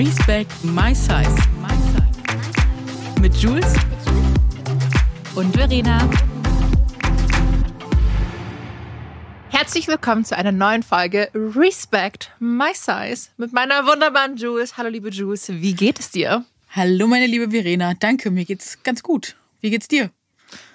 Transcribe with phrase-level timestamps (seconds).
[0.00, 1.36] Respect My Size.
[3.20, 3.74] Mit Jules
[5.34, 6.08] und Verena.
[9.50, 14.78] Herzlich willkommen zu einer neuen Folge Respect My Size mit meiner wunderbaren Jules.
[14.78, 16.46] Hallo liebe Jules, wie geht es dir?
[16.70, 19.36] Hallo meine liebe Verena, danke, mir geht's ganz gut.
[19.60, 20.10] Wie geht's dir?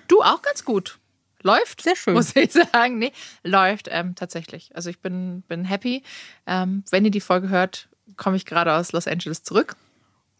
[0.07, 0.99] Du auch ganz gut.
[1.41, 1.81] Läuft?
[1.81, 2.13] Sehr schön.
[2.13, 2.99] Muss ich sagen.
[2.99, 3.11] Nee,
[3.43, 4.69] läuft ähm, tatsächlich.
[4.75, 6.03] Also ich bin, bin happy.
[6.45, 7.87] Ähm, wenn ihr die Folge hört,
[8.17, 9.75] komme ich gerade aus Los Angeles zurück.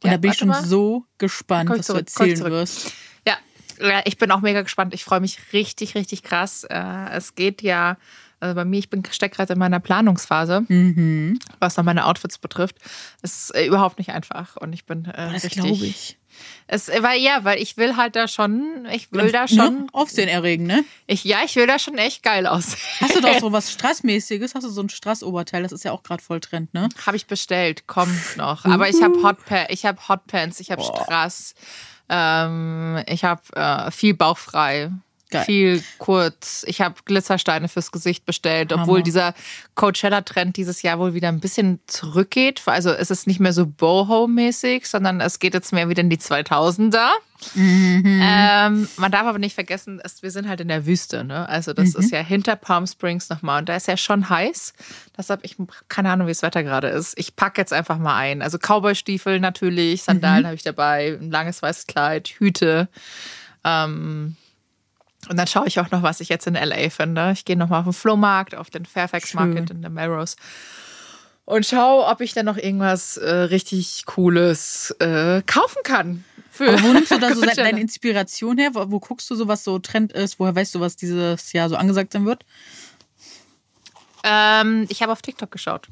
[0.03, 0.63] Und Ja, da bin ich schon mal.
[0.63, 2.93] so gespannt, was du zurück, ich erzählen wirst.
[3.81, 4.93] Ja, ich bin auch mega gespannt.
[4.93, 6.63] Ich freue mich richtig, richtig krass.
[6.63, 7.97] Äh, es geht ja,
[8.39, 11.39] also bei mir, ich bin stecke gerade in meiner Planungsphase, Mhm.
[11.59, 12.77] was dann meine Outfits betrifft.
[13.21, 15.81] Es ist äh, überhaupt nicht einfach und ich bin äh, Das richtig.
[15.83, 16.17] ich.
[16.67, 19.87] Es, weil ja, weil ich will halt da schon, ich will da schon, Ne?
[19.93, 20.83] Aufsehen erregen, ne?
[21.05, 22.79] ich, ja, ich will da schon echt geil aussehen.
[23.01, 24.55] Hast du doch so was Strassmäßiges?
[24.55, 25.63] Hast du so ein Strassoberteil?
[25.63, 26.89] Das ist ja auch gerade voll Trend, ne?
[27.05, 28.65] Habe ich bestellt, kommt noch.
[28.65, 30.81] Aber ich habe Hotpants, ich habe Hotpants, ich habe.
[30.81, 31.55] Strass,
[32.09, 34.91] ähm, ich habe äh, viel bauchfrei.
[35.31, 35.43] Geil.
[35.45, 36.63] Viel kurz.
[36.67, 39.03] Ich habe Glitzersteine fürs Gesicht bestellt, obwohl Hammer.
[39.03, 39.33] dieser
[39.73, 42.61] Coachella-Trend dieses Jahr wohl wieder ein bisschen zurückgeht.
[42.67, 46.17] Also es ist nicht mehr so Boho-mäßig, sondern es geht jetzt mehr wieder in die
[46.19, 47.09] 2000er.
[47.55, 48.21] Mhm.
[48.23, 51.23] Ähm, man darf aber nicht vergessen, es, wir sind halt in der Wüste.
[51.23, 51.49] Ne?
[51.49, 51.99] Also das Mhm.
[52.01, 54.73] ist ja hinter Palm Springs nochmal und da ist ja schon heiß.
[55.17, 55.57] Deshalb, ich
[55.89, 57.17] keine Ahnung, wie das Wetter gerade ist.
[57.17, 58.41] Ich packe jetzt einfach mal ein.
[58.43, 60.45] Also Cowboy-Stiefel natürlich, Sandalen Mhm.
[60.45, 62.87] habe ich dabei, ein langes weißes Kleid, Hüte.
[63.63, 64.35] Ähm,
[65.29, 67.31] und dann schaue ich auch noch, was ich jetzt in LA finde.
[67.33, 69.39] Ich gehe nochmal auf den Flohmarkt, auf den Fairfax Schön.
[69.39, 70.35] Market in der Melrose
[71.45, 76.23] und schaue, ob ich dann noch irgendwas äh, richtig Cooles äh, kaufen kann.
[76.49, 78.71] Für Aber wo nimmst du da so deine Inspiration her?
[78.73, 80.39] Wo, wo guckst du so, was so Trend ist?
[80.39, 82.43] Woher weißt du, was dieses Jahr so angesagt sein wird?
[84.23, 85.87] Ähm, ich habe auf TikTok geschaut.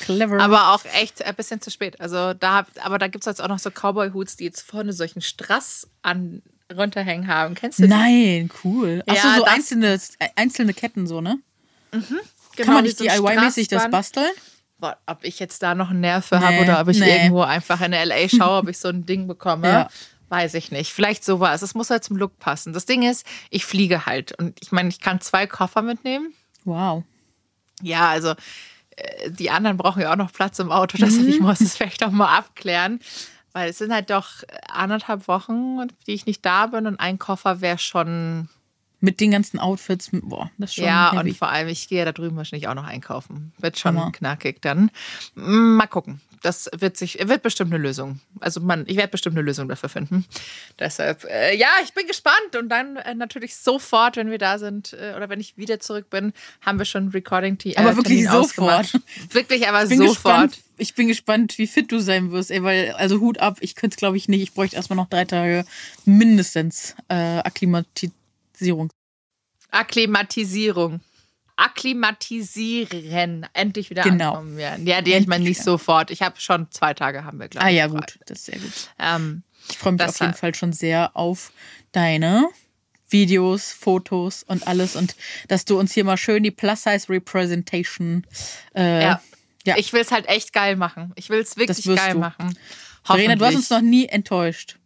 [0.00, 0.38] Clever.
[0.40, 1.98] Aber auch echt ein bisschen zu spät.
[1.98, 5.22] Also da, aber da gibt es jetzt auch noch so Cowboy-Hoots, die jetzt vorne solchen
[5.22, 6.42] Strass an
[6.74, 7.54] runterhängen haben.
[7.54, 7.88] Kennst du die?
[7.88, 9.02] Nein, cool.
[9.06, 10.00] Achso, Ja, so das- einzelne,
[10.36, 11.38] einzelne Ketten so, ne?
[11.92, 12.04] Genau,
[12.56, 14.30] Kann man wie nicht so DIY-mäßig das basteln?
[14.78, 17.16] Boah, ob ich jetzt da noch einen Nerv für habe Nee, oder ob ich nee.
[17.16, 19.68] irgendwo einfach in LA schaue, ob ich so ein Ding bekomme.
[19.68, 19.88] Ja.
[20.28, 20.92] Weiß ich nicht.
[20.92, 21.62] Vielleicht sowas.
[21.62, 22.72] Es muss halt zum Look passen.
[22.72, 24.36] Das Ding ist, ich fliege halt.
[24.38, 26.32] Und ich meine, ich kann zwei Koffer mitnehmen.
[26.64, 27.04] Wow.
[27.82, 28.34] Ja, also
[28.96, 30.96] äh, die anderen brauchen ja auch noch Platz im Auto.
[30.98, 32.98] Deshalb ich muss es vielleicht auch mal abklären.
[33.54, 36.86] Weil es sind halt doch anderthalb Wochen, die ich nicht da bin.
[36.86, 38.48] Und ein Koffer wäre schon.
[39.00, 41.30] Mit den ganzen Outfits, boah, das ist schon ja, heavy.
[41.30, 43.52] und vor allem, ich gehe ja da drüben wahrscheinlich auch noch einkaufen.
[43.58, 44.12] Wird schon Hammer.
[44.12, 44.90] knackig dann.
[45.34, 46.20] Mal gucken.
[46.44, 48.20] Das wird sich, wird bestimmt eine Lösung.
[48.38, 50.26] Also man, ich werde bestimmt eine Lösung dafür finden.
[50.78, 52.54] Deshalb, äh, ja, ich bin gespannt.
[52.58, 56.10] Und dann äh, natürlich sofort, wenn wir da sind äh, oder wenn ich wieder zurück
[56.10, 58.80] bin, haben wir schon Recording T Aber wirklich Termin sofort.
[58.84, 59.04] ausgemacht.
[59.34, 60.12] Wirklich, aber Ich sofort.
[60.52, 63.74] gespannt, ich bin gespannt, wie fit du sein wirst, ey, weil, also Hut ab, ich
[63.74, 64.42] könnte es glaube ich nicht.
[64.42, 65.64] Ich bräuchte erstmal noch drei Tage
[66.04, 68.90] mindestens äh, Akklimatisierung.
[69.70, 71.00] Akklimatisierung.
[71.56, 73.46] Akklimatisieren.
[73.52, 74.30] Endlich wieder Genau.
[74.32, 74.86] ankommen werden.
[74.86, 75.64] Ja, die ich meine nicht wieder.
[75.72, 76.10] sofort.
[76.10, 77.76] Ich habe schon zwei Tage haben wir, glaube Ah ich.
[77.76, 77.96] ja, frei.
[77.96, 78.72] gut, das ist sehr gut.
[78.98, 81.52] Ähm, Ich freue mich auf jeden Fall schon sehr auf
[81.92, 82.48] deine
[83.08, 85.14] Videos, Fotos und alles und
[85.48, 88.26] dass du uns hier mal schön die Plus-Size-Representation
[88.74, 89.20] äh, ja.
[89.64, 89.76] ja.
[89.76, 91.12] Ich will es halt echt geil machen.
[91.16, 92.18] Ich will es wirklich geil du.
[92.18, 92.58] machen.
[93.04, 94.78] Verena, du hast uns noch nie enttäuscht.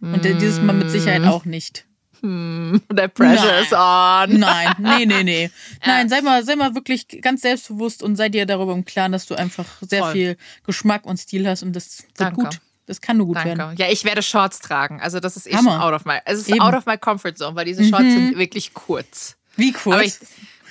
[0.00, 1.86] Und äh, dieses Mal mit Sicherheit auch nicht.
[2.22, 4.38] The pressure is on.
[4.38, 5.50] Nein, nee, nee, nee.
[5.84, 9.26] Nein, sei mal, sei mal wirklich ganz selbstbewusst und sei dir darüber im Klaren, dass
[9.26, 10.12] du einfach sehr Voll.
[10.12, 12.42] viel Geschmack und Stil hast und das wird Danke.
[12.42, 12.60] gut.
[12.86, 13.58] Das kann nur gut werden.
[13.58, 13.82] Danke.
[13.82, 15.00] Ja, ich werde Shorts tragen.
[15.00, 16.18] Also das ist eh schon out of my.
[16.24, 16.60] Es ist Eben.
[16.60, 19.36] out of my comfort zone, weil diese Shorts sind wirklich kurz.
[19.56, 20.14] Wie Aber ich,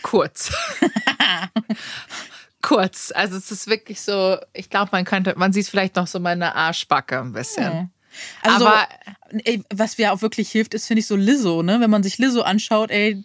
[0.02, 0.52] kurz.
[0.52, 0.54] kurz.
[2.62, 3.12] kurz.
[3.14, 6.56] Also es ist wirklich so, ich glaube, man könnte, man sieht vielleicht noch so meine
[6.56, 7.92] Arschbacke ein bisschen.
[8.42, 8.88] Also, Aber-
[9.46, 11.80] ey, was mir auch wirklich hilft, ist, finde ich, so Lizzo, ne?
[11.80, 13.24] Wenn man sich Lizzo anschaut, ey,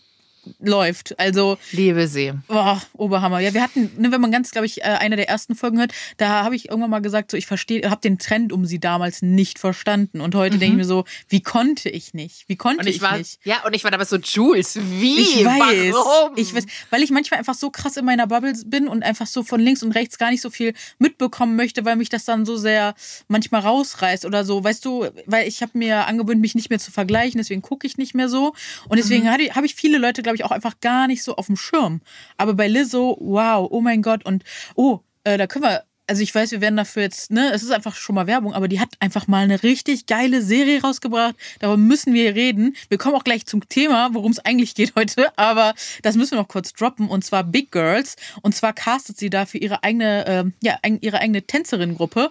[0.59, 1.19] läuft.
[1.19, 2.33] Also, Liebe sie.
[2.49, 3.41] boah, Oberhammer.
[3.41, 5.93] Ja, wir hatten, ne, wenn man ganz, glaube ich, äh, eine der ersten Folgen hört,
[6.17, 9.23] da habe ich irgendwann mal gesagt, so, ich verstehe, habe den Trend um sie damals
[9.23, 10.21] nicht verstanden.
[10.21, 12.49] Und heute denke ich mir so, wie konnte ich nicht?
[12.49, 13.39] Wie konnte Und ich ich, war, nicht?
[13.45, 15.21] ja, und ich war dabei so, Jules, wie?
[15.21, 16.33] Ich weiß, Warum?
[16.37, 19.43] ich weiß, weil ich manchmal einfach so krass in meiner Bubble bin und einfach so
[19.43, 22.57] von links und rechts gar nicht so viel mitbekommen möchte, weil mich das dann so
[22.57, 22.95] sehr
[23.29, 26.91] manchmal rausreißt oder so, weißt du, weil ich habe mir angewöhnt, mich nicht mehr zu
[26.91, 28.55] vergleichen, deswegen gucke ich nicht mehr so
[28.89, 29.31] und deswegen Mhm.
[29.55, 32.01] habe ich viele Leute, glaube ich, auch einfach gar nicht so auf dem Schirm.
[32.37, 34.45] Aber bei Lizzo, wow, oh mein Gott und
[34.75, 37.71] oh, äh, da können wir also ich weiß, wir werden dafür jetzt, ne, es ist
[37.71, 41.35] einfach schon mal Werbung, aber die hat einfach mal eine richtig geile Serie rausgebracht.
[41.59, 42.77] Darüber müssen wir reden.
[42.89, 46.39] Wir kommen auch gleich zum Thema, worum es eigentlich geht heute, aber das müssen wir
[46.39, 48.17] noch kurz droppen und zwar Big Girls.
[48.43, 52.31] Und zwar castet sie da für ihre eigene, äh, ja, ihre eigene Tänzerinnengruppe.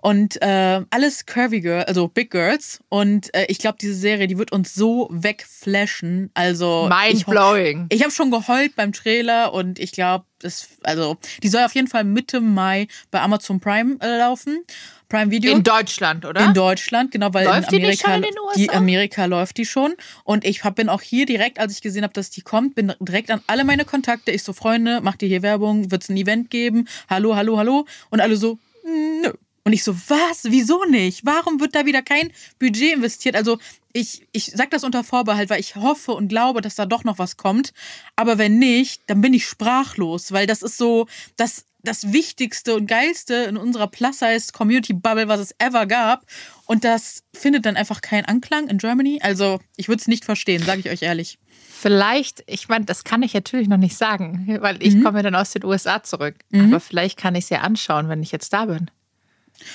[0.00, 2.80] Und äh, alles Curvy Girl, also Big Girls.
[2.88, 6.30] Und äh, ich glaube, diese Serie, die wird uns so wegflashen.
[6.34, 7.86] Also Mind blowing.
[7.88, 11.74] Ich, ich habe schon geheult beim Trailer und ich glaube, das, also die soll auf
[11.74, 14.64] jeden Fall Mitte Mai bei Amazon Prime äh, laufen.
[15.08, 15.52] Prime Video.
[15.52, 16.44] In Deutschland, oder?
[16.44, 18.54] In Deutschland, genau, weil läuft in Amerika, die, in den USA?
[18.56, 19.94] die Amerika läuft die schon.
[20.22, 22.92] Und ich hab, bin auch hier direkt, als ich gesehen habe, dass die kommt, bin
[23.00, 24.30] direkt an alle meine Kontakte.
[24.30, 25.90] Ich so, Freunde, macht ihr hier Werbung?
[25.90, 26.86] Wird es ein Event geben?
[27.08, 27.86] Hallo, hallo, hallo?
[28.10, 29.32] Und alle so, nö.
[29.68, 30.44] Und ich so, was?
[30.44, 31.26] Wieso nicht?
[31.26, 33.36] Warum wird da wieder kein Budget investiert?
[33.36, 33.58] Also
[33.92, 37.18] ich, ich sage das unter Vorbehalt, weil ich hoffe und glaube, dass da doch noch
[37.18, 37.74] was kommt.
[38.16, 41.06] Aber wenn nicht, dann bin ich sprachlos, weil das ist so
[41.36, 46.24] das, das Wichtigste und Geilste in unserer Plus-Size-Community-Bubble, was es ever gab.
[46.64, 49.18] Und das findet dann einfach keinen Anklang in Germany.
[49.20, 51.38] Also ich würde es nicht verstehen, sage ich euch ehrlich.
[51.68, 55.04] Vielleicht, ich meine, das kann ich natürlich noch nicht sagen, weil ich mhm.
[55.04, 56.36] komme dann aus den USA zurück.
[56.48, 56.72] Mhm.
[56.72, 58.90] Aber vielleicht kann ich es ja anschauen, wenn ich jetzt da bin.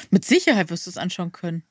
[0.09, 1.63] Mit Sicherheit wirst du es anschauen können.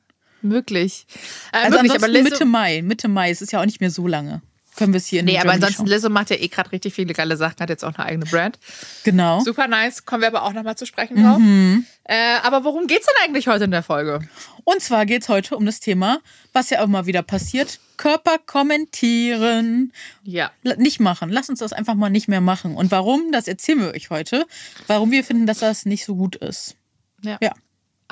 [0.42, 1.06] Möglich.
[1.52, 2.82] Äh, also möglich, aber Mitte Mai.
[2.82, 3.30] Mitte Mai.
[3.30, 4.42] Es ist ja auch nicht mehr so lange.
[4.76, 7.12] Können wir es hier in Nee, aber ansonsten, Lizzo macht ja eh gerade richtig viele
[7.12, 8.58] geile Sachen, hat jetzt auch eine eigene Brand.
[9.04, 9.40] Genau.
[9.40, 10.06] Super nice.
[10.06, 11.38] Kommen wir aber auch nochmal zu sprechen drauf.
[11.38, 11.84] Mhm.
[12.04, 14.20] Äh, aber worum geht es denn eigentlich heute in der Folge?
[14.64, 16.20] Und zwar geht es heute um das Thema,
[16.54, 19.92] was ja auch mal wieder passiert: Körper kommentieren.
[20.24, 20.50] Ja.
[20.78, 21.28] Nicht machen.
[21.28, 22.74] Lass uns das einfach mal nicht mehr machen.
[22.74, 24.46] Und warum, das erzählen wir euch heute.
[24.86, 26.76] Warum wir finden, dass das nicht so gut ist.
[27.22, 27.36] Ja.
[27.42, 27.52] ja.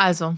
[0.01, 0.35] Also,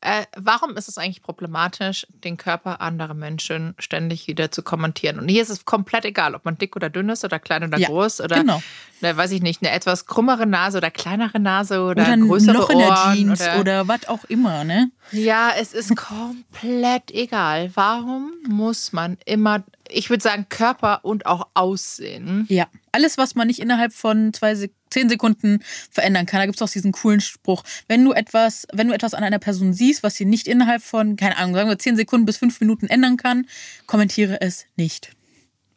[0.00, 5.20] äh, warum ist es eigentlich problematisch, den Körper anderer Menschen ständig wieder zu kommentieren?
[5.20, 7.78] Und hier ist es komplett egal, ob man dick oder dünn ist oder klein oder
[7.78, 8.60] ja, groß oder, genau.
[9.00, 12.70] Ne, weiß ich nicht, eine etwas krummere Nase oder kleinere Nase oder, oder größere Loch
[12.70, 14.90] in der Ohren Jeans oder, oder was auch immer, ne?
[15.12, 17.70] Ja, es ist komplett egal.
[17.74, 22.46] Warum muss man immer, ich würde sagen, Körper und auch Aussehen?
[22.48, 25.60] Ja, alles, was man nicht innerhalb von zwei Sekunden zehn Sekunden
[25.90, 26.40] verändern kann.
[26.40, 27.62] Da gibt es auch diesen coolen Spruch.
[27.88, 31.16] Wenn du etwas, wenn du etwas an einer Person siehst, was sie nicht innerhalb von,
[31.16, 33.46] keine Ahnung, sagen wir zehn Sekunden bis fünf Minuten ändern kann,
[33.86, 35.12] kommentiere es nicht.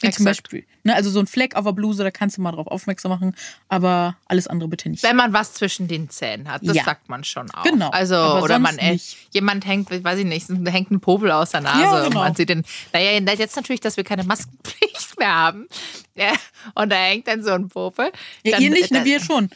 [0.04, 0.18] Wie Exakt.
[0.18, 0.66] zum Beispiel.
[0.84, 3.36] Ne, also so ein Fleck auf der Bluse, da kannst du mal drauf aufmerksam machen,
[3.70, 5.02] aber alles andere bitte nicht.
[5.02, 6.84] Wenn man was zwischen den Zähnen hat, das ja.
[6.84, 7.64] sagt man schon auch.
[7.64, 7.90] Genau.
[7.90, 9.00] Also, oder man, ey,
[9.32, 12.06] jemand hängt, weiß ich nicht, hängt ein Popel aus der Nase ja, genau.
[12.08, 12.64] und man sieht den.
[12.92, 15.68] Naja, jetzt natürlich, dass wir keine Maskenpflicht mehr haben.
[16.16, 16.34] Ja,
[16.76, 18.12] und da hängt dann so ein Popel.
[18.44, 19.50] Ja, dann, ihr nicht, ne, wir schon.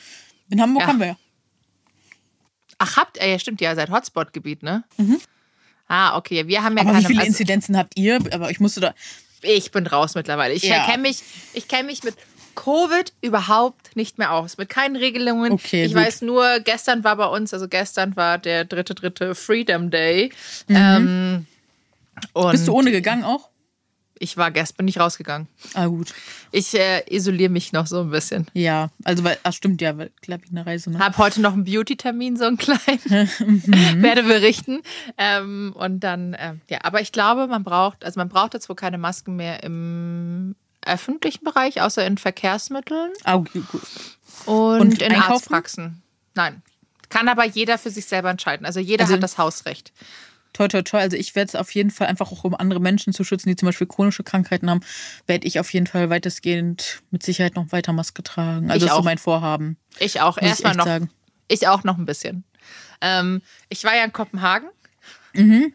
[0.49, 0.87] In Hamburg ja.
[0.87, 1.17] haben wir ja.
[2.77, 4.85] Ach, habt ihr, ja, stimmt, ja, seid Hotspot-Gebiet, ne?
[4.95, 5.19] Mhm.
[5.87, 6.47] Ah, okay.
[6.47, 7.03] Wir haben ja aber keine.
[7.03, 8.19] Wie viele also, Inzidenzen habt ihr?
[8.31, 8.93] Aber ich musste da
[9.41, 10.53] ich bin raus mittlerweile.
[10.53, 10.85] Ich ja.
[10.85, 11.23] kenne mich,
[11.67, 12.15] kenn mich mit
[12.55, 14.57] Covid überhaupt nicht mehr aus.
[14.57, 15.53] Mit keinen Regelungen.
[15.53, 16.01] Okay, ich gut.
[16.01, 20.31] weiß nur, gestern war bei uns, also gestern war der dritte, dritte Freedom Day.
[20.67, 20.75] Mhm.
[20.75, 21.45] Ähm,
[22.51, 23.49] Bist du ohne gegangen auch?
[24.19, 25.47] Ich war gestern, bin nicht rausgegangen.
[25.73, 26.13] Ah, gut.
[26.51, 28.47] Ich äh, isoliere mich noch so ein bisschen.
[28.53, 30.91] Ja, also, weil, ach, stimmt ja, weil, glaube ich, eine Reise.
[30.91, 30.99] Ne?
[30.99, 32.79] Hab heute noch einen Beauty-Termin, so einen kleinen.
[33.39, 34.01] mhm.
[34.01, 34.81] Werde berichten.
[35.17, 38.75] Ähm, und dann, äh, ja, aber ich glaube, man braucht, also man braucht jetzt wohl
[38.75, 40.55] keine Masken mehr im
[40.85, 43.11] öffentlichen Bereich, außer in Verkehrsmitteln.
[43.23, 43.81] Ah, okay, gut.
[44.45, 45.33] Und, und in einkaufen?
[45.33, 46.01] Arztpraxen.
[46.35, 46.61] Nein.
[47.09, 48.65] Kann aber jeder für sich selber entscheiden.
[48.65, 49.91] Also jeder also, hat das Hausrecht
[50.57, 50.99] toi, toi, toi.
[50.99, 53.55] Also ich werde es auf jeden Fall einfach auch, um andere Menschen zu schützen, die
[53.55, 54.81] zum Beispiel chronische Krankheiten haben,
[55.27, 58.71] werde ich auf jeden Fall weitestgehend mit Sicherheit noch weiter Maske tragen.
[58.71, 59.77] Also ich das ist so mein Vorhaben.
[59.99, 60.37] Ich auch.
[60.37, 60.85] Erstmal noch.
[60.85, 61.11] Sagen.
[61.47, 62.43] Ich auch noch ein bisschen.
[63.01, 64.69] Ähm, ich war ja in Kopenhagen.
[65.33, 65.73] Mhm.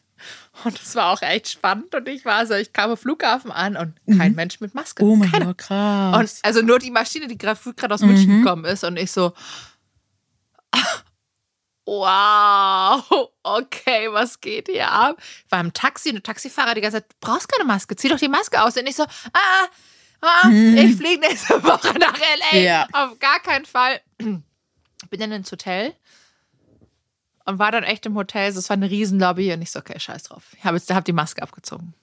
[0.64, 1.94] Und es war auch echt spannend.
[1.94, 4.36] Und ich war so, ich kam am Flughafen an und kein mhm.
[4.36, 5.02] Mensch mit Maske.
[5.02, 6.18] Oh mein Gott, krass.
[6.18, 8.42] Und also nur die Maschine, die gerade aus München mhm.
[8.42, 8.84] gekommen ist.
[8.84, 9.32] Und ich so,
[11.86, 15.16] wow, okay, was geht hier ab?
[15.18, 18.08] Ich war im Taxi und der Taxifahrer die ganze Zeit, du brauchst keine Maske, zieh
[18.08, 18.76] doch die Maske aus.
[18.76, 19.66] Und ich so, ah,
[20.20, 20.76] ah hm.
[20.76, 22.56] ich fliege nächste Woche nach L.A.
[22.56, 22.86] Ja.
[22.92, 24.00] Auf gar keinen Fall.
[24.18, 25.94] Bin dann ins Hotel
[27.44, 28.50] und war dann echt im Hotel.
[28.50, 30.44] Es war eine Riesenlobby und ich so, okay, scheiß drauf.
[30.56, 31.94] Ich habe hab die Maske abgezogen.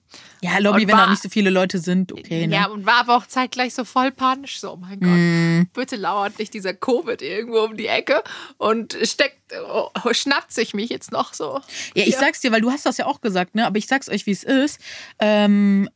[0.42, 2.48] Ja, Lobby, und wenn war, da nicht so viele Leute sind, okay.
[2.48, 2.56] Ne?
[2.56, 4.60] Ja, und war aber auch zeitgleich so voll panisch.
[4.60, 5.72] So, oh mein Gott, mm.
[5.74, 8.24] bitte lauert nicht dieser Covid irgendwo um die Ecke
[8.58, 11.60] und steckt, oh, schnappt sich mich jetzt noch so.
[11.94, 12.20] Ja, ich ja.
[12.20, 13.68] sag's dir, weil du hast das ja auch gesagt, ne?
[13.68, 14.80] Aber ich sag's euch, wie es ist.
[15.20, 15.90] Ähm,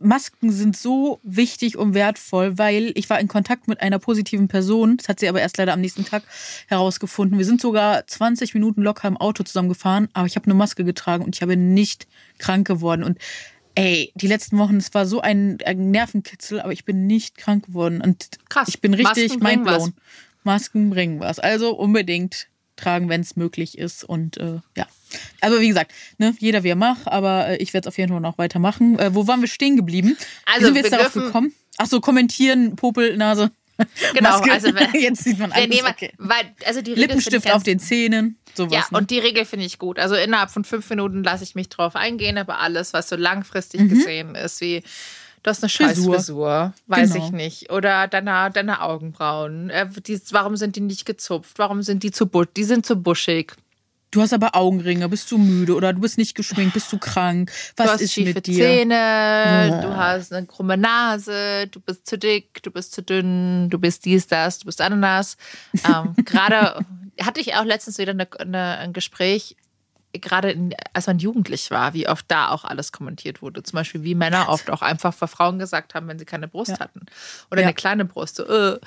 [0.00, 4.96] Masken sind so wichtig und wertvoll, weil ich war in Kontakt mit einer positiven Person.
[4.96, 6.22] Das hat sie aber erst leider am nächsten Tag
[6.68, 7.38] herausgefunden.
[7.38, 11.24] Wir sind sogar 20 Minuten locker im Auto zusammengefahren, aber ich habe eine Maske getragen
[11.24, 13.04] und ich habe nicht krank geworden.
[13.04, 13.18] Und
[13.74, 17.66] ey, die letzten Wochen, es war so ein, ein Nervenkitzel, aber ich bin nicht krank
[17.66, 18.00] geworden.
[18.00, 18.68] Und Krass.
[18.68, 19.92] ich bin richtig mindblown.
[20.44, 21.38] Masken bringen was.
[21.38, 22.48] Also unbedingt
[22.80, 24.04] tragen, wenn es möglich ist.
[24.04, 24.86] Und äh, ja.
[25.40, 28.12] Also wie gesagt, ne, jeder wie er macht, aber äh, ich werde es auf jeden
[28.12, 28.98] Fall noch weitermachen.
[28.98, 30.16] Äh, wo waren wir stehen geblieben?
[30.46, 31.52] Also wie sind wir jetzt wir darauf gekommen?
[31.78, 33.50] Ach so, kommentieren, Popel, Nase.
[34.14, 34.52] Genau, Maske.
[34.52, 35.82] also wenn- jetzt sieht man alles.
[35.82, 36.12] Okay.
[36.18, 38.72] weil, also die Regel Lippenstift auf den Zähnen, sowas.
[38.74, 38.98] Ja, ne?
[38.98, 39.98] und die Regel finde ich gut.
[39.98, 43.80] Also innerhalb von fünf Minuten lasse ich mich drauf eingehen, aber alles, was so langfristig
[43.80, 43.88] Mhm.
[43.88, 44.82] gesehen ist, wie
[45.42, 46.14] das ist eine scheiß Frisur.
[46.14, 47.24] Frisur, weiß Genau.
[47.26, 47.72] ich nicht.
[47.72, 49.70] Oder deine, deine Augenbrauen.
[49.70, 51.58] Äh, die, warum sind die nicht gezupft?
[51.58, 52.48] Warum sind die zu busch?
[52.56, 53.54] Die sind zu buschig.
[54.12, 57.52] Du hast aber Augenringe, bist du müde oder du bist nicht geschminkt, bist du krank?
[57.76, 58.56] Was du hast ist schiefe mit dir?
[58.64, 63.78] Zähne, du hast eine krumme Nase, du bist zu dick, du bist zu dünn, du
[63.78, 65.36] bist dies, das, du bist Ananas.
[65.86, 66.84] Ähm, Gerade
[67.20, 69.56] hatte ich auch letztens wieder eine, eine, ein Gespräch,
[70.12, 70.56] gerade
[70.92, 73.62] als man jugendlich war, wie oft da auch alles kommentiert wurde.
[73.62, 76.72] Zum Beispiel, wie Männer oft auch einfach vor Frauen gesagt haben, wenn sie keine Brust
[76.72, 76.80] Ja.
[76.80, 77.06] hatten.
[77.50, 77.68] Oder Ja.
[77.68, 78.36] eine kleine Brust.
[78.36, 78.78] So, äh,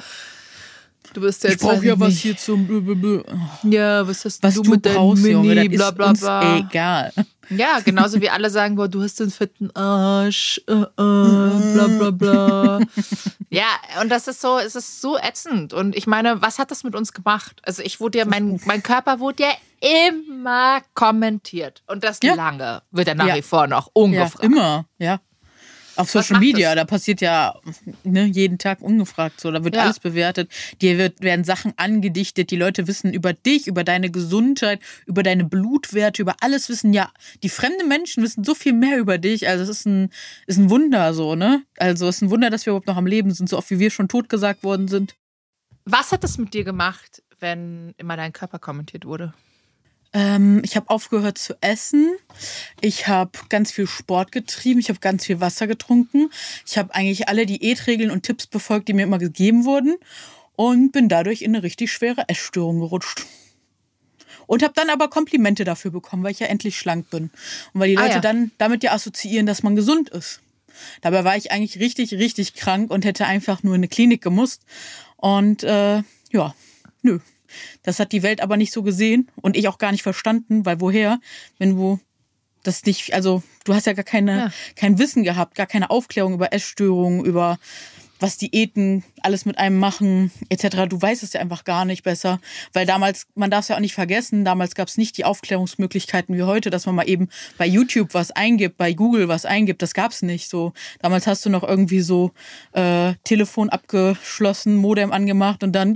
[1.13, 1.53] du bist jetzt.
[1.53, 2.21] Ich brauche ja was nicht.
[2.21, 3.23] hier zum Blablabla.
[3.63, 6.57] Ja, was hast Was du du mit deinem brauchst, Junge, Mini, das bla bla bla.
[6.57, 7.13] egal.
[7.49, 12.11] Ja, genauso wie alle sagen, boah, du hast den fetten Arsch, äh, äh, bla bla
[12.11, 12.79] bla.
[13.49, 13.65] ja,
[14.01, 15.73] und das ist so, es ist so ätzend.
[15.73, 17.61] Und ich meine, was hat das mit uns gemacht?
[17.63, 19.51] Also ich wurde ja, mein, mein Körper wurde ja
[20.09, 21.83] immer kommentiert.
[21.87, 22.33] Und das Ja.
[22.35, 23.35] lange wird er nach Ja.
[23.35, 24.43] wie vor noch Ja, ungefragt.
[24.43, 25.19] immer, ja.
[25.95, 26.81] Auf Social Media, das?
[26.83, 27.55] da passiert ja
[28.03, 29.83] ne, jeden Tag ungefragt so, da wird Ja.
[29.83, 30.51] alles bewertet.
[30.81, 35.43] Dir wird, werden Sachen angedichtet, die Leute wissen über dich, über deine Gesundheit, über deine
[35.43, 37.11] Blutwerte, über alles wissen ja,
[37.43, 39.47] die fremden Menschen wissen so viel mehr über dich.
[39.47, 40.09] Also es ist ein,
[40.47, 41.63] ist ein Wunder so, ne?
[41.77, 43.79] Also es ist ein Wunder, dass wir überhaupt noch am Leben sind, so oft wie
[43.79, 45.15] wir schon tot gesagt worden sind.
[45.85, 49.33] Was hat das mit dir gemacht, wenn immer dein Körper kommentiert wurde?
[50.13, 52.15] Ähm, ich habe aufgehört zu essen.
[52.81, 54.79] Ich habe ganz viel Sport getrieben.
[54.79, 56.29] Ich habe ganz viel Wasser getrunken.
[56.67, 59.95] Ich habe eigentlich alle Diätregeln und Tipps befolgt, die mir immer gegeben wurden.
[60.55, 63.25] Und bin dadurch in eine richtig schwere Essstörung gerutscht.
[64.45, 67.31] Und habe dann aber Komplimente dafür bekommen, weil ich ja endlich schlank bin.
[67.73, 68.19] Und weil die Ah, Leute ja.
[68.19, 70.41] dann damit ja assoziieren, dass man gesund ist.
[71.01, 74.63] Dabei war ich eigentlich richtig, richtig krank und hätte einfach nur in eine Klinik gemusst.
[75.17, 76.55] Und äh, ja,
[77.01, 77.19] nö.
[77.83, 80.79] Das hat die Welt aber nicht so gesehen und ich auch gar nicht verstanden, weil
[80.81, 81.19] woher,
[81.59, 81.99] wenn du
[82.63, 84.51] das nicht, also du hast ja gar keine, Ja.
[84.75, 87.59] kein Wissen gehabt, gar keine Aufklärung über Essstörungen, über
[88.19, 90.87] was Diäten alles mit einem machen, etc.
[90.87, 92.39] Du weißt es ja einfach gar nicht besser.
[92.71, 96.33] Weil damals, man darf es ja auch nicht vergessen, damals gab es nicht die Aufklärungsmöglichkeiten
[96.37, 99.81] wie heute, dass man mal eben bei YouTube was eingibt, bei Google was eingibt.
[99.81, 100.71] Das gab es nicht so.
[101.01, 102.31] Damals hast du noch irgendwie so
[102.71, 105.95] äh, Telefon abgeschlossen, Modem angemacht und dann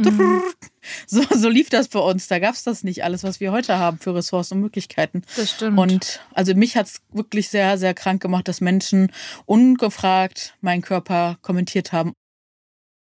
[1.08, 2.27] so, so lief das bei uns.
[2.27, 5.24] Da gab es das nicht alles, was wir heute haben für Ressourcen und Möglichkeiten.
[5.36, 5.77] Das stimmt.
[5.77, 9.12] Und also mich hat es wirklich sehr, sehr krank gemacht, dass Menschen
[9.46, 12.13] ungefragt meinen Körper kommentiert haben.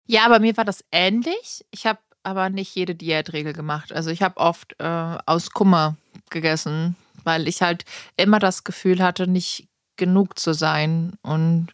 [0.06, 1.64] Ja, bei mir war das ähnlich.
[1.70, 3.92] Ich habe aber nicht jede Diätregel gemacht.
[3.92, 4.84] Also ich habe oft äh,
[5.26, 5.96] aus Kummer
[6.30, 7.84] gegessen, weil ich halt
[8.16, 11.68] immer das Gefühl hatte, nicht genug zu sein und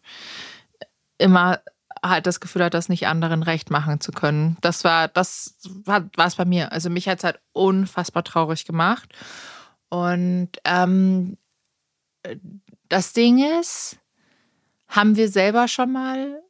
[1.17, 1.59] immer
[2.03, 4.57] halt das Gefühl hatte, das nicht anderen recht machen zu können.
[4.61, 6.71] Das war, das war es bei mir.
[6.71, 9.09] Also mich hat es halt unfassbar traurig gemacht.
[9.89, 11.37] Und ähm,
[12.87, 13.97] das Ding ist,
[14.87, 16.41] haben wir selber schon mal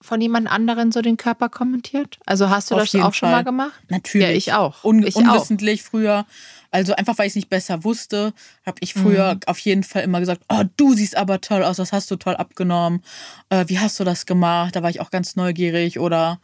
[0.00, 2.18] von jemand anderen so den Körper kommentiert?
[2.26, 3.38] Also hast du Auf das auch schon Fall.
[3.38, 3.72] mal gemacht?
[3.88, 4.26] Natürlich.
[4.28, 4.84] Ja, ich auch.
[4.84, 5.20] Un ich auch.
[5.20, 6.26] unwissentlich früher.
[6.70, 8.34] Also einfach, weil ich es nicht besser wusste,
[8.66, 9.40] habe ich früher Mhm.
[9.46, 12.36] auf jeden Fall immer gesagt, oh, du siehst aber toll aus, das hast du toll
[12.36, 13.02] abgenommen.
[13.48, 14.76] Äh, wie hast du das gemacht?
[14.76, 15.98] Da war ich auch ganz neugierig.
[15.98, 16.40] Oder,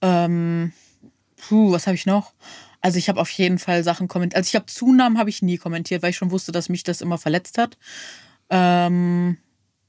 [0.00, 0.72] ähm,
[1.48, 2.32] puh, was habe ich noch?
[2.80, 4.36] Also ich habe auf jeden Fall Sachen kommentiert.
[4.36, 7.00] Also ich habe Zunahmen habe ich nie kommentiert, weil ich schon wusste, dass mich das
[7.00, 7.76] immer verletzt hat.
[8.50, 9.38] Ähm,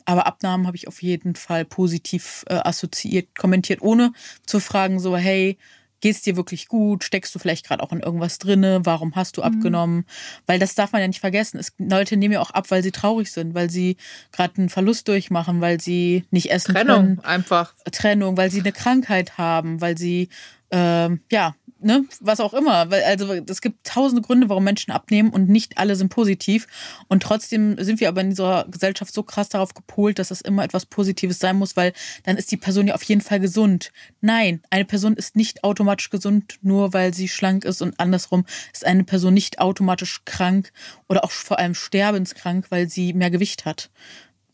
[0.06, 4.14] aber Abnahmen habe ich auf jeden Fall positiv äh, assoziiert, kommentiert, ohne
[4.46, 5.58] zu fragen, so, hey,
[6.02, 7.06] geht's dir wirklich gut?
[7.06, 8.82] Steckst du vielleicht gerade auch in irgendwas drinne?
[8.84, 9.48] Warum hast du Mhm.
[9.48, 10.06] abgenommen?
[10.46, 11.60] Weil das darf man ja nicht vergessen.
[11.60, 13.96] Es, Leute nehmen ja auch ab, weil sie traurig sind, weil sie
[14.34, 17.20] gerade einen Verlust durchmachen, weil sie nicht essen Trennung können.
[17.22, 17.74] einfach.
[17.92, 20.28] Trennung, weil sie eine Krankheit haben, weil sie,
[20.72, 22.90] ähm, ja, ne, was auch immer.
[22.90, 26.68] Weil, also es gibt tausende Gründe, warum Menschen abnehmen und nicht alle sind positiv.
[27.08, 30.64] Und trotzdem sind wir aber in dieser Gesellschaft so krass darauf gepolt, dass es immer
[30.64, 33.92] etwas Positives sein muss, weil dann ist die Person ja auf jeden Fall gesund.
[34.22, 38.86] Nein, eine Person ist nicht automatisch gesund, nur weil sie schlank ist und andersrum ist
[38.86, 40.72] eine Person nicht automatisch krank
[41.08, 43.90] oder auch vor allem sterbenskrank, weil sie mehr Gewicht hat.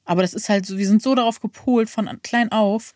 [0.05, 2.95] Aber das ist halt so, wir sind so darauf gepolt von klein auf,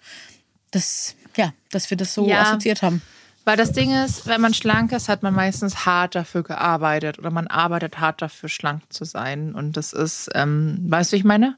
[0.71, 2.41] dass, ja, dass wir das so Ja.
[2.41, 3.03] assoziiert haben.
[3.45, 7.29] Weil das Ding ist, wenn man schlank ist, hat man meistens hart dafür gearbeitet oder
[7.29, 9.53] man arbeitet hart dafür, schlank zu sein.
[9.53, 11.57] Und das ist, ähm, weißt du, wie ich meine?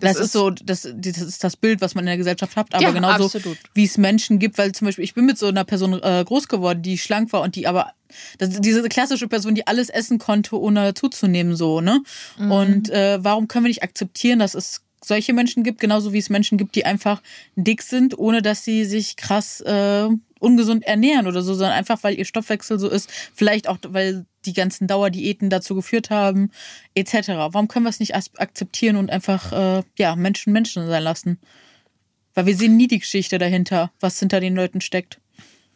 [0.00, 2.82] Das, ist so, das, das ist das Bild, was man in der Gesellschaft hat, aber
[2.82, 3.58] Ja, genauso absolut.
[3.74, 6.48] wie es Menschen gibt, weil zum Beispiel ich bin mit so einer Person äh, groß
[6.48, 7.92] geworden, die schlank war und die aber
[8.38, 12.02] das, diese klassische Person, die alles essen konnte, ohne zuzunehmen, so, ne?
[12.38, 16.30] Und äh, warum können wir nicht akzeptieren, dass es solche Menschen gibt, genauso wie es
[16.30, 17.22] Menschen gibt, die einfach
[17.56, 20.08] dick sind, ohne dass sie sich krass äh,
[20.42, 24.52] ungesund ernähren oder so, sondern einfach, weil ihr Stoffwechsel so ist, vielleicht auch, weil die
[24.52, 26.50] ganzen Dauerdiäten dazu geführt haben,
[26.94, 27.28] etc.
[27.28, 31.38] Warum können wir es nicht akzeptieren und einfach äh, ja Menschen Menschen sein lassen?
[32.34, 35.18] Weil wir sehen nie die Geschichte dahinter, was hinter den Leuten steckt.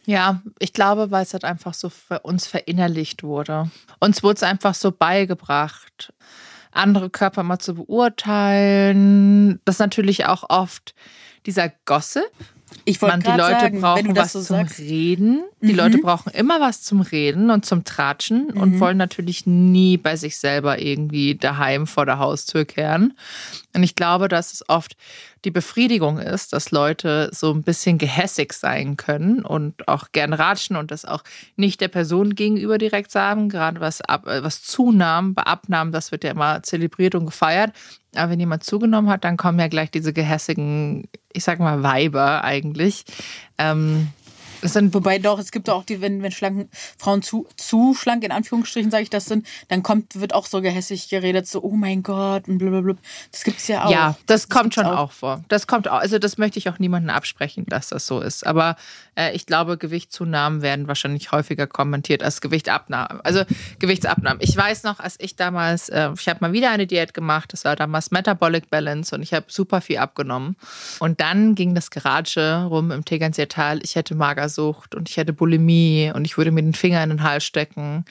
[0.06, 3.70] Ja, ich glaube, weil es halt einfach so für uns verinnerlicht wurde.
[3.98, 6.12] Uns wurde es einfach so beigebracht,
[6.70, 9.60] andere Körper mal zu beurteilen.
[9.64, 10.94] Das ist natürlich auch oft
[11.44, 12.30] dieser Gossip.
[12.84, 14.78] Ich wollte die gerade Leute sagen, wenn brauchen du das was so zum sagst.
[14.78, 15.42] Reden.
[15.60, 15.78] Die Mhm.
[15.78, 18.80] Leute brauchen immer was zum Reden und zum Tratschen und Mhm.
[18.80, 23.16] wollen natürlich nie bei sich selber irgendwie daheim vor der Haustür kehren.
[23.74, 24.96] Und ich glaube, dass es oft
[25.46, 30.74] die Befriedigung ist, dass Leute so ein bisschen gehässig sein können und auch gern ratschen
[30.74, 31.22] und das auch
[31.54, 36.10] nicht der Person gegenüber direkt sagen, gerade was, ab, äh, was zunahm, bei Abnahmen, das
[36.10, 37.72] wird ja immer zelebriert und gefeiert.
[38.16, 42.42] Aber wenn jemand zugenommen hat, dann kommen ja gleich diese gehässigen, ich sag mal, Weiber
[42.42, 43.04] eigentlich.
[43.56, 44.08] Ähm,
[44.66, 48.24] es sind Wobei doch, es gibt auch die, wenn, wenn schlanken Frauen zu, zu schlank,
[48.24, 51.72] in Anführungsstrichen sage ich das sind, dann kommt, wird auch so gehässig geredet, so, oh
[51.72, 52.94] mein Gott, und blablabla.
[53.30, 53.90] Das gibt's ja auch.
[53.90, 55.12] Ja, das, kommt gibt's schon auch.
[55.12, 55.44] vor.
[55.48, 55.98] Das kommt auch.
[55.98, 58.46] Also das möchte ich auch niemandem absprechen, dass das so ist.
[58.46, 58.76] Aber
[59.16, 63.20] äh, ich glaube, Gewichtszunahmen werden wahrscheinlich häufiger kommentiert als Gewichtabnahmen.
[63.22, 63.42] Also
[63.78, 64.38] Gewichtsabnahmen.
[64.42, 67.52] Ich weiß noch, als ich damals, äh, ich habe mal wieder eine Diät gemacht.
[67.52, 70.56] Das war damals Metabolic Balance und ich habe super viel abgenommen.
[71.00, 73.80] Und dann ging das Geratsche rum im Tegernseer Tal.
[73.82, 74.14] Ich hätte
[74.56, 78.04] Magersucht und ich hätte Bulimie und ich würde mir den Finger in den Hals stecken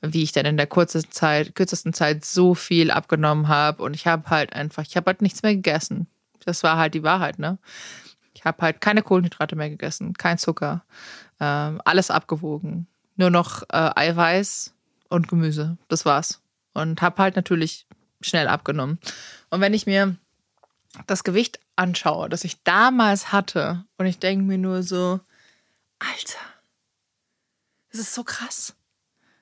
[0.00, 3.82] wie ich dann in der kürzesten Zeit, kürzesten Zeit so viel abgenommen habe.
[3.82, 6.06] Und ich habe halt einfach, ich habe halt nichts mehr gegessen.
[6.44, 7.58] Das war halt die Wahrheit, ne?
[8.32, 10.84] Ich habe halt keine Kohlenhydrate mehr gegessen, kein Zucker,
[11.40, 12.86] ähm, alles abgewogen.
[13.16, 14.72] Nur noch äh, Eiweiß
[15.08, 15.76] und Gemüse.
[15.88, 16.40] Das war's.
[16.74, 17.88] Und habe halt natürlich
[18.20, 19.00] schnell abgenommen.
[19.50, 20.14] Und wenn ich mir
[21.08, 25.18] das Gewicht anschaue, das ich damals hatte, und ich denke mir nur so,
[25.98, 26.38] Alter,
[27.90, 28.74] das ist so krass.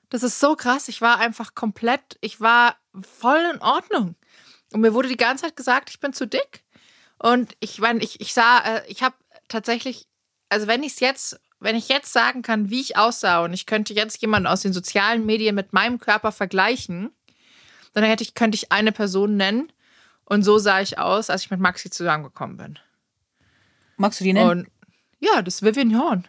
[0.09, 0.87] Das ist so krass.
[0.87, 4.15] Ich war einfach komplett, ich war voll in Ordnung.
[4.73, 6.63] Und mir wurde die ganze Zeit gesagt, ich bin zu dick.
[7.19, 9.15] Und ich meine, ich, ich sah, äh, ich habe
[9.47, 10.07] tatsächlich,
[10.49, 13.65] also wenn ich es jetzt, wenn ich jetzt sagen kann, wie ich aussah und ich
[13.65, 17.11] könnte jetzt jemanden aus den sozialen Medien mit meinem Körper vergleichen,
[17.93, 19.71] dann hätte ich, könnte ich eine Person nennen.
[20.25, 22.79] Und so sah ich aus, als ich mit Maxi zusammengekommen bin.
[23.95, 24.49] Magst du die nennen?
[24.49, 24.67] Und
[25.19, 26.27] ja, das ist Vivian Horn.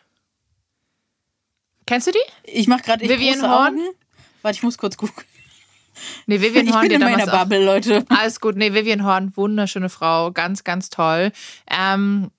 [1.89, 2.19] Kennst du die?
[2.45, 3.75] ich mach gerade Vivian Horn?
[3.79, 3.89] Augen.
[4.43, 5.25] Warte, ich muss kurz gucken.
[6.27, 8.05] Nee, Vivian Ich Horn, bin in meiner Bubble, Leute.
[8.11, 8.57] Alles gut.
[8.57, 11.33] Nee, Vivian Horn, wunderschöne Frau, ganz, ganz toll.
[11.69, 12.31] Ähm,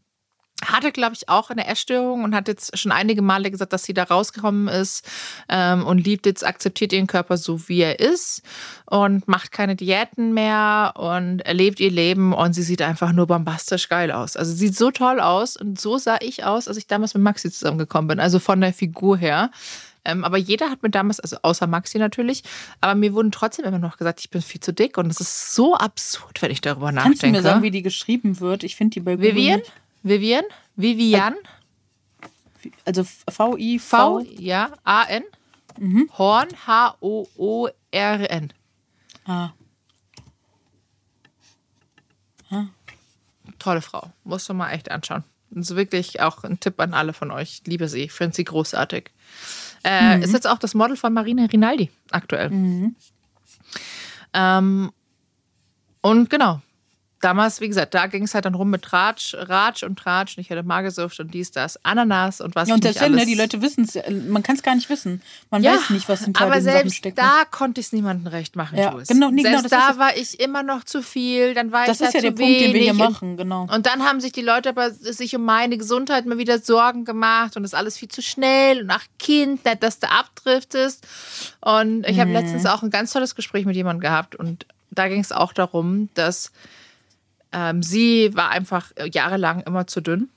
[0.65, 3.93] hatte, glaube ich, auch eine Essstörung und hat jetzt schon einige Male gesagt, dass sie
[3.93, 5.07] da rausgekommen ist
[5.47, 8.41] ähm, und liebt jetzt, akzeptiert ihren Körper so, wie er ist
[8.85, 13.87] und macht keine Diäten mehr und erlebt ihr Leben und sie sieht einfach nur bombastisch
[13.89, 14.35] geil aus.
[14.35, 17.23] Also sie sieht so toll aus und so sah ich aus, als ich damals mit
[17.23, 19.51] Maxi zusammengekommen bin, also von der Figur her.
[20.05, 22.43] Ähm, aber jeder hat mir damals, also außer Maxi natürlich,
[22.81, 25.53] aber mir wurden trotzdem immer noch gesagt, ich bin viel zu dick und das ist
[25.53, 27.37] so absurd, wenn ich darüber Kannst du nachdenke.
[27.37, 28.63] mir sagen, wie die geschrieben wird?
[28.63, 29.59] Ich finde die bei Google Vivian?
[29.59, 29.71] nicht.
[30.03, 30.43] Vivian?
[30.75, 31.35] Vivian?
[32.85, 34.19] Also V-I-V.
[34.19, 35.23] V, ja, A-N.
[36.17, 38.53] Horn, H-O-O-R-N.
[39.25, 39.49] Ah.
[43.59, 44.11] Tolle Frau.
[44.23, 45.23] Musst du mal echt anschauen.
[45.51, 47.61] Das ist wirklich auch ein Tipp an alle von euch.
[47.65, 48.03] Liebe sie.
[48.03, 49.11] Ich finde sie großartig.
[49.83, 52.51] Äh, Ist jetzt auch das Model von Marina Rinaldi aktuell.
[54.33, 54.91] Ähm,
[56.01, 56.61] und genau.
[57.21, 60.37] Damals, wie gesagt, da ging es halt dann rum mit Ratsch, Ratsch und Tratsch.
[60.37, 63.25] Und ich hatte Magersucht und dies, das, Ananas und was Ja, und selbst wenn, ne,
[63.25, 65.21] die Leute wissen es, man kann es gar nicht wissen.
[65.51, 67.17] Man weiß nicht, was hinter aber den Sachen selbst steckt.
[67.17, 67.23] ne?
[67.23, 69.09] da konnte ich es niemandem recht machen, Ja, Jules.
[69.09, 71.85] genau, nee, genau, selbst das ist da war ich immer noch zu viel, dann war
[71.85, 73.67] das ich ist da ja der Punkt, den wir hier machen, genau.
[73.69, 77.57] Und dann haben sich die Leute aber sich um meine Gesundheit mal wieder Sorgen gemacht
[77.57, 81.05] und das ist alles viel zu schnell und ach Kind, nicht, dass du abdriftest.
[81.59, 82.21] Und ich Mhm.
[82.21, 85.51] habe letztens auch ein ganz tolles Gespräch mit jemandem gehabt und da ging es auch
[85.53, 86.51] darum, dass
[87.51, 90.29] ähm, sie war einfach jahrelang immer zu dünn.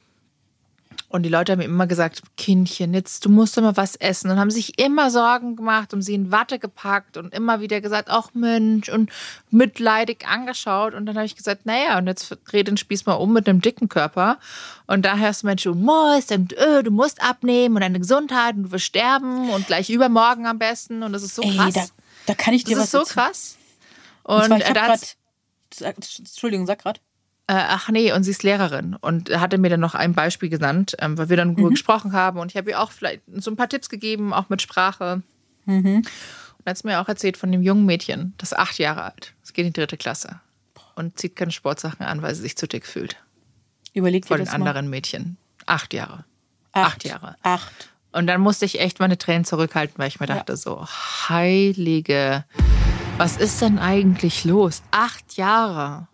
[1.08, 4.30] Und die Leute haben mir immer gesagt, Kindchen, jetzt, du musst mal was essen.
[4.30, 8.08] Und haben sich immer Sorgen gemacht, um sie in Watte gepackt und immer wieder gesagt,
[8.10, 9.10] ach Mensch, und
[9.50, 10.94] mitleidig angeschaut.
[10.94, 13.60] Und dann habe ich gesagt, naja, und jetzt dreh den Spieß mal um mit einem
[13.60, 14.38] dicken Körper.
[14.86, 18.54] Und da hörst du Mensch, du musst und äh, du musst abnehmen und deine Gesundheit
[18.56, 21.02] und du wirst sterben und gleich übermorgen am besten.
[21.02, 21.74] Und das ist so Ey, krass.
[21.74, 21.84] da,
[22.24, 23.26] da kann ich dir das was ist so erzählen.
[23.26, 23.56] krass.
[24.22, 24.94] Und Und, zwar, ich äh, da
[25.80, 27.00] Entschuldigung, sag grad.
[27.48, 30.96] Äh, ach nee, und sie ist Lehrerin und hatte mir dann noch ein Beispiel genannt,
[31.00, 31.70] ähm, weil wir dann mhm.
[31.70, 34.62] gesprochen haben und ich habe ihr auch vielleicht so ein paar Tipps gegeben, auch mit
[34.62, 35.22] Sprache.
[35.64, 35.96] Mhm.
[35.96, 39.34] Und hat es mir auch erzählt von dem jungen Mädchen, das ist acht Jahre alt.
[39.42, 40.40] Es geht in die dritte Klasse
[40.94, 43.16] und zieht keine Sportsachen an, weil sie sich zu dick fühlt.
[43.92, 45.36] Überlegt Vor den anderen Mädchen.
[45.66, 46.24] Acht Jahre.
[46.72, 46.86] Acht.
[46.86, 47.36] Acht Jahre.
[47.42, 47.90] Acht.
[48.12, 50.56] Und dann musste ich echt meine Tränen zurückhalten, weil ich mir dachte, ja.
[50.56, 50.86] so,
[51.28, 52.44] heilige,
[53.22, 54.82] was ist denn eigentlich los?
[54.90, 56.08] Acht Jahre.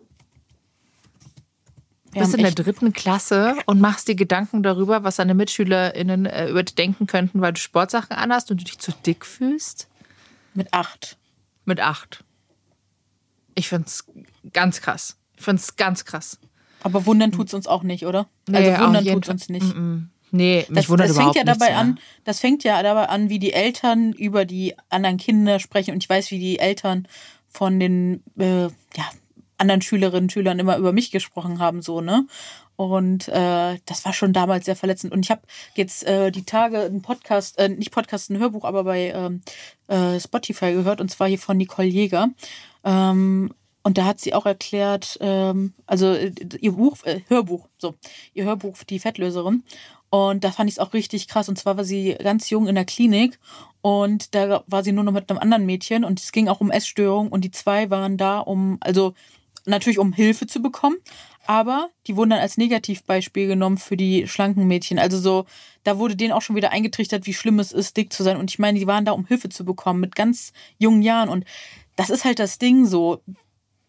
[2.13, 6.49] Du bist in der dritten Klasse und machst dir Gedanken darüber, was deine MitschülerInnen äh,
[6.49, 9.87] über dich denken könnten, weil du Sportsachen anhast und du dich zu dick fühlst?
[10.53, 11.17] Mit acht.
[11.65, 12.23] Mit acht.
[13.55, 14.05] Ich find's
[14.53, 15.17] ganz krass.
[15.35, 16.37] Ich find's ganz krass.
[16.83, 18.27] Aber wundern tut's uns auch nicht, oder?
[18.47, 19.75] Nee, also wundern tut's uns nicht.
[19.75, 20.03] Mm -mm.
[20.31, 23.39] Nee, mich das, wundert das fängt ja dabei an, das fängt ja dabei an, wie
[23.39, 25.93] die Eltern über die anderen Kinder sprechen.
[25.93, 27.07] Und ich weiß, wie die Eltern
[27.47, 29.09] von den äh, ja,
[29.57, 32.25] anderen Schülerinnen und Schülern immer über mich gesprochen haben, so, ne?
[32.75, 35.11] Und äh, das war schon damals sehr verletzend.
[35.11, 35.41] Und ich habe
[35.75, 39.41] jetzt äh, die Tage einen Podcast, äh, nicht Podcast, ein Hörbuch, aber bei ähm,
[39.87, 42.29] äh, Spotify gehört, und zwar hier von Nicole Jäger.
[42.85, 47.95] Ähm, und da hat sie auch erklärt, ähm, also äh, ihr Buch, äh, Hörbuch, so,
[48.33, 49.63] ihr Hörbuch, die Fettlöserin.
[50.09, 51.49] Und da fand ich es auch richtig krass.
[51.49, 53.39] Und zwar war sie ganz jung in der Klinik
[53.81, 56.71] und da war sie nur noch mit einem anderen Mädchen und es ging auch um
[56.71, 59.13] Essstörungen und die zwei waren da, um, also
[59.65, 60.97] natürlich um Hilfe zu bekommen,
[61.45, 64.99] aber die wurden dann als Negativbeispiel genommen für die schlanken Mädchen.
[64.99, 65.45] Also so,
[65.83, 68.37] da wurde denen auch schon wieder eingetrichtert, wie schlimm es ist, dick zu sein.
[68.37, 71.29] Und ich meine, die waren da, um Hilfe zu bekommen mit ganz jungen Jahren.
[71.29, 71.45] Und
[71.95, 73.21] das ist halt das Ding so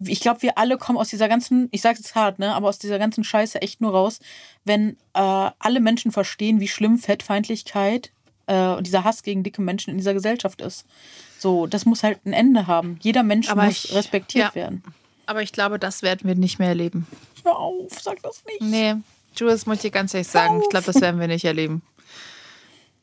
[0.00, 2.78] ich glaube, wir alle kommen aus dieser ganzen, ich sage es hart, ne, aber aus
[2.78, 4.20] dieser ganzen Scheiße echt nur raus,
[4.64, 8.10] wenn äh, alle Menschen verstehen, wie schlimm Fettfeindlichkeit
[8.46, 10.86] äh, und dieser Hass gegen dicke Menschen in dieser Gesellschaft ist.
[11.38, 12.98] So, das muss halt ein Ende haben.
[13.00, 14.82] Jeder Mensch aber muss ich, respektiert ja, werden.
[15.26, 17.06] Aber ich glaube, das werden wir nicht mehr erleben.
[17.44, 18.60] Hör auf, sag das nicht.
[18.60, 18.96] Nee,
[19.36, 21.82] Jules, muss ich dir ganz ehrlich sagen, ich glaube, das werden wir nicht erleben.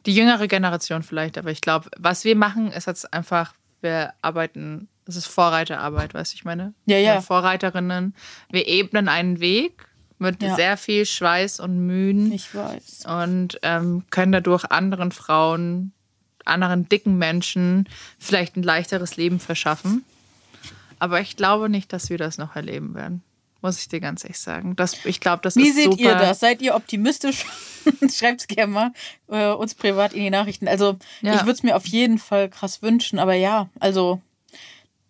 [0.05, 4.87] Die jüngere Generation vielleicht, aber ich glaube, was wir machen, ist jetzt einfach, wir arbeiten
[5.07, 6.73] das ist Vorreiterarbeit, weißt du, ich meine?
[6.85, 7.21] Ja, ja.
[7.21, 8.13] Vorreiterinnen.
[8.49, 9.87] Wir ebnen einen Weg
[10.19, 10.53] mit ja.
[10.55, 12.31] sehr viel Schweiß und Mühen.
[12.33, 13.05] Ich weiß.
[13.05, 15.93] Und ähm, können dadurch anderen Frauen,
[16.43, 17.87] anderen dicken Menschen
[18.19, 20.03] vielleicht ein leichteres Leben verschaffen.
[20.99, 23.23] Aber ich glaube nicht, dass wir das noch erleben werden.
[23.61, 24.75] Muss ich dir ganz ehrlich sagen.
[24.75, 26.01] Das, ich glaube, das Wie ist seht super.
[26.01, 26.41] ihr das?
[26.41, 27.45] Seid ihr optimistisch?
[28.13, 28.91] Schreibt es gerne mal
[29.29, 30.67] äh, uns privat in die Nachrichten.
[30.67, 31.35] Also, ja.
[31.35, 34.21] ich würde es mir auf jeden Fall krass wünschen, aber ja, also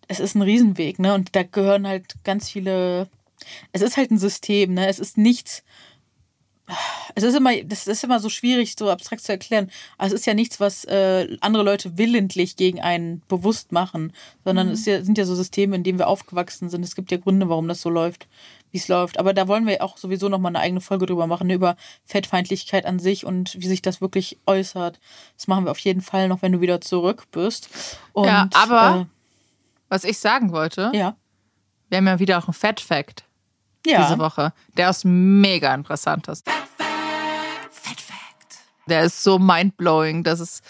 [0.08, 1.14] es ist ein Riesenweg, ne?
[1.14, 3.08] Und da gehören halt ganz viele.
[3.72, 4.88] Es ist halt ein System, ne?
[4.88, 5.62] Es ist nichts.
[7.14, 9.70] Es ist immer, das ist immer so schwierig, so abstrakt zu erklären.
[9.96, 14.12] Aber es ist ja nichts, was äh, andere Leute willentlich gegen einen bewusst machen,
[14.44, 14.72] sondern mhm.
[14.74, 16.84] es ja, sind ja so Systeme, in denen wir aufgewachsen sind.
[16.84, 18.26] Es gibt ja Gründe, warum das so läuft,
[18.70, 19.18] wie es läuft.
[19.18, 21.54] Aber da wollen wir auch sowieso nochmal eine eigene Folge drüber machen, ne?
[21.54, 25.00] über Fettfeindlichkeit an sich und wie sich das wirklich äußert.
[25.36, 27.70] Das machen wir auf jeden Fall noch, wenn du wieder zurück bist.
[28.12, 29.08] Und, ja, aber.
[29.10, 29.17] Äh,
[29.88, 31.16] was ich sagen wollte, ja.
[31.88, 33.24] wir haben ja wieder auch einen Fat Fact
[33.86, 34.06] ja.
[34.06, 34.52] diese Woche.
[34.76, 36.28] Der ist mega interessant.
[36.28, 36.48] Ist.
[36.48, 38.58] Fat Fact.
[38.86, 40.24] Der ist so mindblowing.
[40.24, 40.62] Das ist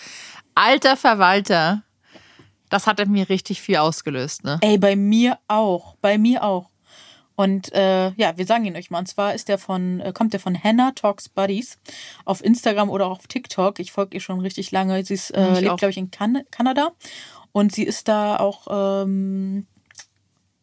[0.54, 1.83] alter Verwalter.
[2.68, 4.59] Das hat in mir richtig viel ausgelöst, ne?
[4.61, 5.96] Ey, bei mir auch.
[6.00, 6.68] Bei mir auch.
[7.35, 8.98] Und äh, ja, wir sagen ihn euch mal.
[8.98, 11.78] Und zwar ist der von, äh, kommt der von Hannah Talks Buddies
[12.24, 13.78] auf Instagram oder auch auf TikTok.
[13.78, 15.04] Ich folge ihr schon richtig lange.
[15.04, 16.90] Sie ist, äh, lebt, glaube ich, in kan Kanada.
[17.52, 18.66] Und sie ist da auch,
[19.04, 19.66] ähm,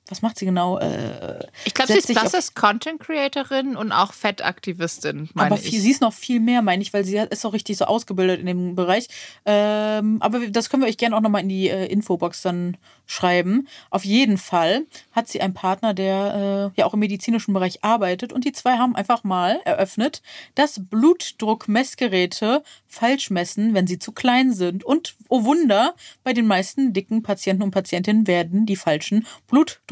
[0.07, 0.77] was macht sie genau?
[0.77, 5.29] Äh, ich glaube, sie ist klassische Content Creatorin und auch Fettaktivistin.
[5.35, 7.85] Aber viel, sie ist noch viel mehr, meine ich, weil sie ist auch richtig so
[7.85, 9.07] ausgebildet in dem Bereich.
[9.45, 13.67] Ähm, aber das können wir euch gerne auch nochmal in die äh, Infobox dann schreiben.
[13.89, 18.33] Auf jeden Fall hat sie einen Partner, der äh, ja auch im medizinischen Bereich arbeitet
[18.33, 20.21] und die zwei haben einfach mal eröffnet,
[20.55, 24.83] dass Blutdruckmessgeräte falsch messen, wenn sie zu klein sind.
[24.83, 29.27] Und oh Wunder, bei den meisten dicken Patienten und Patientinnen werden die falschen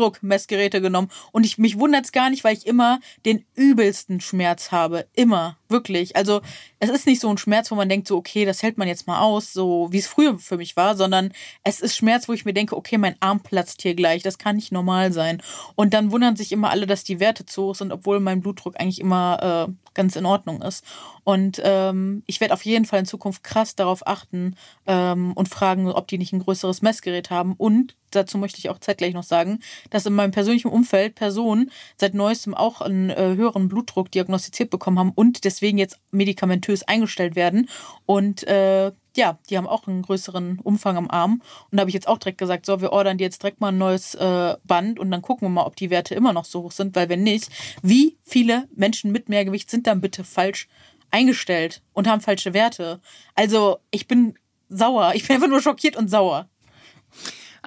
[0.04, 1.10] Blutdruckmessgeräte genommen.
[1.32, 5.08] Und ich, mich wundert es gar nicht, weil ich immer den übelsten Schmerz habe.
[5.14, 5.58] Immer.
[5.74, 6.16] Wirklich.
[6.16, 6.42] Also
[6.78, 9.08] es ist nicht so ein Schmerz, wo man denkt, so, okay, das hält man jetzt
[9.08, 11.34] mal aus, so wie es früher für mich war, sondern
[11.64, 14.58] es ist Schmerz, wo ich mir denke, okay, mein Arm platzt hier gleich, das kann
[14.58, 15.42] nicht normal sein.
[15.74, 18.80] Und dann wundern sich immer alle, dass die Werte zu hoch sind, obwohl mein Blutdruck
[18.80, 20.86] eigentlich immer äh, ganz in Ordnung ist.
[21.24, 24.56] Und ähm, ich werde auf jeden Fall in Zukunft krass darauf achten
[24.86, 27.54] ähm, und fragen, ob die nicht ein größeres Messgerät haben.
[27.58, 29.60] Und dazu möchte ich auch zeitgleich noch sagen,
[29.90, 35.00] dass in meinem persönlichen Umfeld Personen seit neuestem auch einen äh, höheren Blutdruck diagnostiziert bekommen
[35.00, 37.70] haben und deswegen deswegen jetzt medikamentös eingestellt werden.
[38.06, 41.42] Und äh, ja, die haben auch einen größeren Umfang am Arm.
[41.72, 43.70] Und da habe ich jetzt auch direkt gesagt, so, wir ordern dir jetzt direkt mal
[43.70, 46.64] ein neues äh, Band und dann gucken wir mal, ob die Werte immer noch so
[46.64, 47.50] hoch sind, weil wenn nicht,
[47.82, 50.68] wie viele Menschen mit Mehrgewicht sind dann bitte falsch
[51.12, 53.00] eingestellt und haben falsche Werte?
[53.36, 54.36] Also ich bin
[54.70, 55.14] sauer.
[55.16, 56.50] Ich bin einfach nur schockiert und sauer.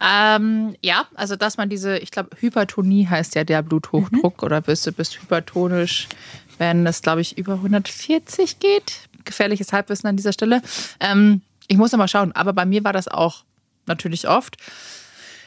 [0.01, 4.45] Ähm, ja, also dass man diese, ich glaube, Hypertonie heißt ja der Bluthochdruck mhm.
[4.45, 6.09] oder bist du bist hypertonisch,
[6.59, 9.09] wenn es, glaube ich, über 140 geht.
[9.25, 10.63] Gefährliches Halbwissen an dieser Stelle.
[11.01, 13.45] Ähm, ich muss mal schauen, aber bei mir war das auch
[13.87, 14.57] natürlich oft,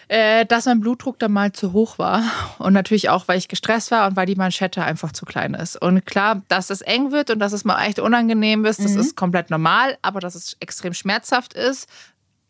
[0.10, 2.24] äh, dass mein Blutdruck dann mal zu hoch war.
[2.58, 5.82] Und natürlich auch, weil ich gestresst war und weil die Manschette einfach zu klein ist.
[5.82, 9.02] Und klar, dass es eng wird und dass es mal echt unangenehm ist, das mhm.
[9.02, 11.88] ist komplett normal, aber dass es extrem schmerzhaft ist,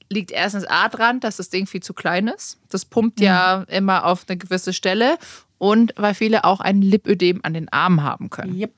[0.09, 2.57] liegt erstens A dran, dass das Ding viel zu klein ist.
[2.69, 5.17] Das pumpt ja, ja immer auf eine gewisse Stelle
[5.59, 8.57] und weil viele auch ein Lipödem an den Armen haben können.
[8.57, 8.73] Yep.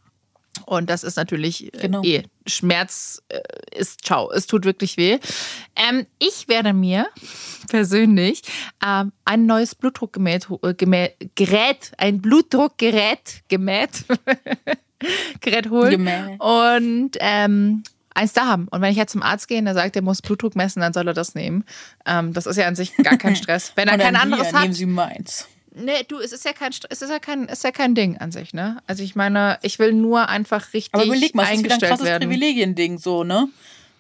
[0.66, 2.04] Und das ist natürlich äh, genau.
[2.04, 3.40] eh Schmerz äh,
[3.78, 4.32] ist ciao.
[4.32, 5.20] Es tut wirklich weh.
[5.76, 7.08] Ähm, ich werde mir
[7.70, 8.42] persönlich
[8.86, 14.04] ähm, ein neues Blutdruckgerät, äh, Gerät, ein Blutdruckgerät gemäht,
[15.42, 15.92] Gerät holen.
[15.92, 16.38] Gemäh.
[16.38, 18.68] Und ähm, eins da haben.
[18.68, 20.94] Und wenn ich jetzt zum Arzt gehe und er sagt, er muss Blutdruck messen, dann
[20.94, 21.64] soll er das nehmen.
[22.06, 23.72] Ähm, das ist ja an sich gar kein Stress.
[23.76, 24.62] Wenn er kein anderes hier, hat.
[24.64, 25.48] Nehmen Sie meins.
[25.74, 28.32] Nee, du, es ist ja kein es ist ja kein, ist ja kein Ding an
[28.32, 28.82] sich, ne?
[28.88, 31.82] Also ich meine, ich will nur einfach richtig Aber überleg mal, es ist wieder ein
[31.82, 32.30] krasses werden.
[32.30, 33.48] Privilegiending, so, ne?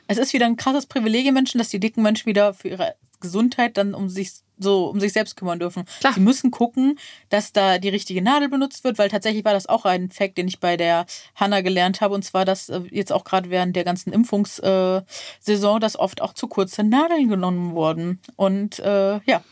[0.07, 3.77] Es ist wieder ein krasses Privilegien Menschen, dass die dicken Menschen wieder für ihre Gesundheit
[3.77, 4.31] dann um sich
[4.63, 5.85] so um sich selbst kümmern dürfen.
[5.99, 6.13] Klar.
[6.13, 9.85] Sie müssen gucken, dass da die richtige Nadel benutzt wird, weil tatsächlich war das auch
[9.85, 11.05] ein Fact, den ich bei der
[11.35, 12.13] Hanna gelernt habe.
[12.13, 16.47] Und zwar, dass äh, jetzt auch gerade während der ganzen Impfungssaison, dass oft auch zu
[16.47, 18.19] kurze Nadeln genommen wurden.
[18.35, 19.43] Und äh, ja,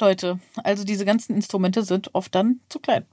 [0.00, 3.06] Leute, also diese ganzen Instrumente sind oft dann zu klein.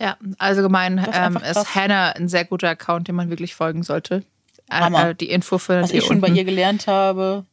[0.00, 4.24] Ja, allgemein ähm, ist Hannah ein sehr guter Account, dem man wirklich folgen sollte.
[4.70, 6.20] Äh, die Info für Was ich schon unten.
[6.22, 7.44] bei ihr gelernt habe,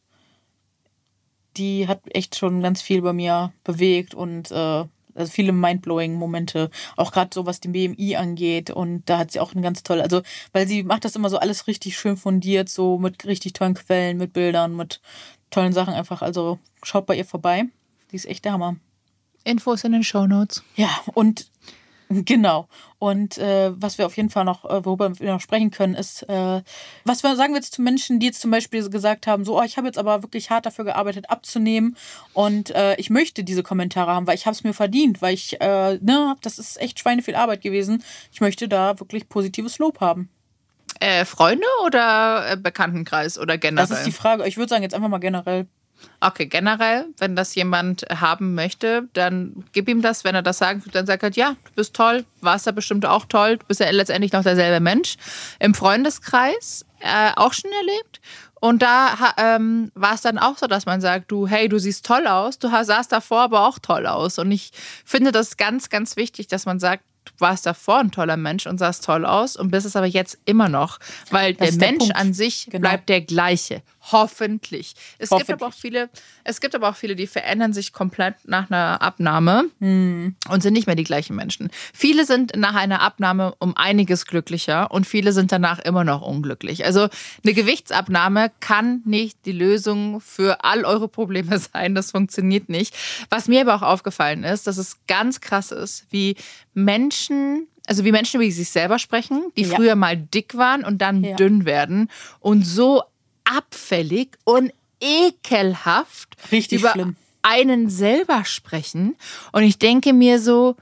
[1.57, 6.69] die hat echt schon ganz viel bei mir bewegt und äh, also viele mindblowing Momente,
[6.95, 9.99] auch gerade so was den BMI angeht und da hat sie auch ein ganz toll,
[9.99, 10.21] also
[10.53, 14.17] weil sie macht das immer so alles richtig schön fundiert, so mit richtig tollen Quellen,
[14.17, 15.01] mit Bildern, mit
[15.49, 17.65] tollen Sachen einfach, also schaut bei ihr vorbei,
[18.11, 18.75] die ist echt der Hammer.
[19.43, 20.63] Infos in den Show Notes.
[20.75, 21.49] Ja, und
[22.09, 22.67] Genau.
[22.99, 26.23] Und äh, was wir auf jeden Fall noch, äh, worüber wir noch sprechen können, ist,
[26.23, 26.61] äh,
[27.03, 29.63] was wir sagen wir jetzt zu Menschen, die jetzt zum Beispiel gesagt haben, so, oh,
[29.63, 31.97] ich habe jetzt aber wirklich hart dafür gearbeitet, abzunehmen
[32.33, 35.59] und äh, ich möchte diese Kommentare haben, weil ich habe es mir verdient, weil ich,
[35.59, 38.03] äh, ne, das ist echt schweineviel Arbeit gewesen.
[38.31, 40.29] Ich möchte da wirklich positives Lob haben.
[40.99, 43.87] Äh, Freunde oder Bekanntenkreis oder generell?
[43.87, 44.47] Das ist die Frage.
[44.47, 45.67] Ich würde sagen, jetzt einfach mal generell.
[46.19, 50.23] Okay, generell, wenn das jemand haben möchte, dann gib ihm das.
[50.23, 53.25] Wenn er das sagen dann sagt er, ja, du bist toll, warst ja bestimmt auch
[53.25, 55.17] toll, du bist ja letztendlich noch derselbe Mensch.
[55.60, 58.19] Im Freundeskreis äh, auch schon erlebt.
[58.60, 62.05] Und da ähm, war es dann auch so, dass man sagt, du, hey, du siehst
[62.05, 64.39] toll aus, du sahst davor aber auch toll aus.
[64.39, 64.71] Und ich
[65.05, 68.77] finde das ganz, ganz wichtig, dass man sagt, du warst davor ein toller Mensch und
[68.77, 72.17] sahst toll aus und bist es aber jetzt immer noch, weil das der Mensch der
[72.17, 72.88] an sich genau.
[72.88, 73.83] bleibt der gleiche.
[74.11, 74.93] Hoffentlich.
[75.17, 75.47] Es Hoffentlich.
[75.47, 76.09] gibt aber auch viele,
[76.43, 80.35] es gibt aber auch viele, die verändern sich komplett nach einer Abnahme hm.
[80.49, 81.69] und sind nicht mehr die gleichen Menschen.
[81.93, 86.85] Viele sind nach einer Abnahme um einiges glücklicher und viele sind danach immer noch unglücklich.
[86.85, 87.09] Also
[87.43, 91.95] eine Gewichtsabnahme kann nicht die Lösung für all eure Probleme sein.
[91.95, 92.95] Das funktioniert nicht.
[93.29, 96.35] Was mir aber auch aufgefallen ist, dass es ganz krass ist, wie
[96.73, 99.75] Menschen also wie Menschen über sich selber sprechen, die ja.
[99.75, 101.37] früher mal dick waren und dann ja.
[101.37, 102.09] dünn werden
[102.41, 103.01] und so
[103.55, 107.15] abfällig und ekelhaft Richtig über schlimm.
[107.41, 109.15] einen selber sprechen.
[109.51, 110.75] Und ich denke mir so,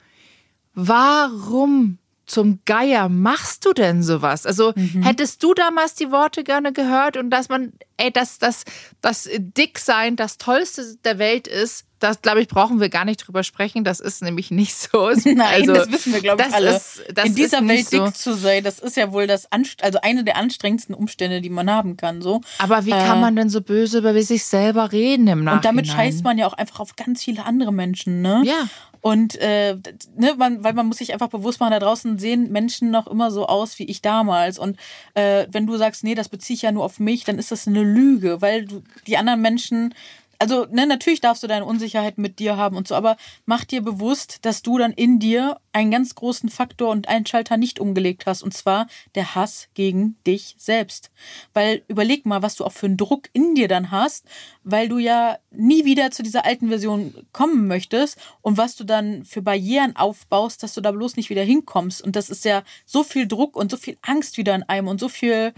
[0.73, 4.45] warum zum Geier machst du denn sowas?
[4.45, 5.03] Also mhm.
[5.03, 8.63] hättest du damals die Worte gerne gehört und dass man, ey, dass das,
[9.01, 13.43] das Dicksein das Tollste der Welt ist, das, glaube ich, brauchen wir gar nicht drüber
[13.43, 13.83] sprechen.
[13.83, 15.09] Das ist nämlich nicht so.
[15.25, 16.75] Nein, also, das wissen wir, glaube ich, alle.
[16.75, 18.05] Ist, In dieser Welt so.
[18.05, 19.47] dick zu sein, das ist ja wohl das
[19.81, 22.21] also eine der anstrengendsten Umstände, die man haben kann.
[22.21, 22.41] So.
[22.59, 25.55] Aber wie äh, kann man denn so böse über sich selber reden im Nachhinein?
[25.55, 28.43] Und damit scheißt man ja auch einfach auf ganz viele andere Menschen, ne?
[28.45, 28.67] Ja.
[29.05, 29.75] Und äh,
[30.17, 33.29] ne, man, weil man muss sich einfach bewusst machen, da draußen sehen Menschen noch immer
[33.29, 34.57] so aus wie ich damals.
[34.57, 34.79] Und
[35.13, 37.67] äh, wenn du sagst, nee, das beziehe ich ja nur auf mich, dann ist das
[37.67, 39.93] eine Lüge, weil du die anderen Menschen
[40.39, 43.81] also ne, natürlich darfst du deine Unsicherheit mit dir haben und so, aber mach dir
[43.81, 48.43] bewusst, dass du dann in dir einen ganz großen Faktor und Einschalter nicht umgelegt hast,
[48.43, 51.11] und zwar der Hass gegen dich selbst.
[51.53, 54.25] Weil überleg mal, was du auch für einen Druck in dir dann hast,
[54.63, 59.25] weil du ja nie wieder zu dieser alten Version kommen möchtest und was du dann
[59.25, 62.01] für Barrieren aufbaust, dass du da bloß nicht wieder hinkommst.
[62.01, 64.99] Und das ist ja so viel Druck und so viel Angst wieder in einem und
[64.99, 65.53] so viel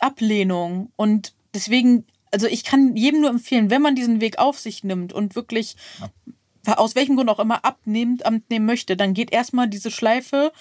[0.00, 0.92] Ablehnung.
[0.96, 5.12] Und deswegen also ich kann jedem nur empfehlen, wenn man diesen Weg auf sich nimmt
[5.12, 5.76] und wirklich
[6.66, 6.76] ja.
[6.76, 10.52] aus welchem Grund auch immer abnimmt, abnehmen möchte, dann geht erstmal diese Schleife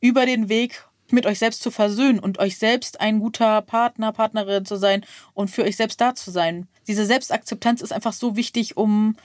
[0.00, 4.64] über den Weg mit euch selbst zu versöhnen und euch selbst ein guter Partner, Partnerin
[4.64, 5.04] zu sein
[5.34, 6.68] und für euch selbst da zu sein.
[6.88, 9.16] Diese Selbstakzeptanz ist einfach so wichtig, um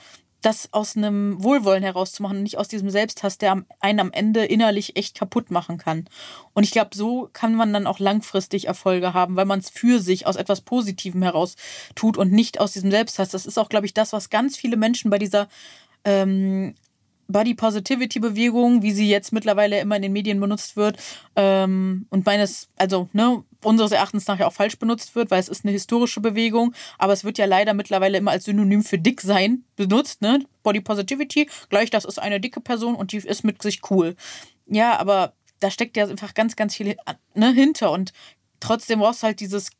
[0.42, 4.96] das aus einem Wohlwollen herauszumachen und nicht aus diesem Selbsthass, der einen am Ende innerlich
[4.96, 6.08] echt kaputt machen kann.
[6.54, 9.98] Und ich glaube, so kann man dann auch langfristig Erfolge haben, weil man es für
[10.00, 11.56] sich aus etwas Positivem heraus
[11.94, 13.30] tut und nicht aus diesem Selbsthass.
[13.30, 15.48] Das ist auch, glaube ich, das, was ganz viele Menschen bei dieser
[16.04, 16.74] ähm,
[17.28, 20.96] Body Positivity Bewegung, wie sie jetzt mittlerweile immer in den Medien benutzt wird,
[21.34, 25.64] ähm, und meines, also ne, unseres Erachtens nachher auch falsch benutzt wird, weil es ist
[25.64, 29.64] eine historische Bewegung, aber es wird ja leider mittlerweile immer als Synonym für dick sein
[29.74, 30.44] benutzt, ne?
[30.62, 34.14] Body Positivity, gleich das ist eine dicke Person und die ist mit sich cool.
[34.66, 36.96] Ja, aber da steckt ja einfach ganz, ganz viel
[37.34, 38.12] ne, hinter und
[38.60, 39.70] trotzdem brauchst du halt dieses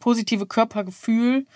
[0.00, 1.46] positive Körpergefühl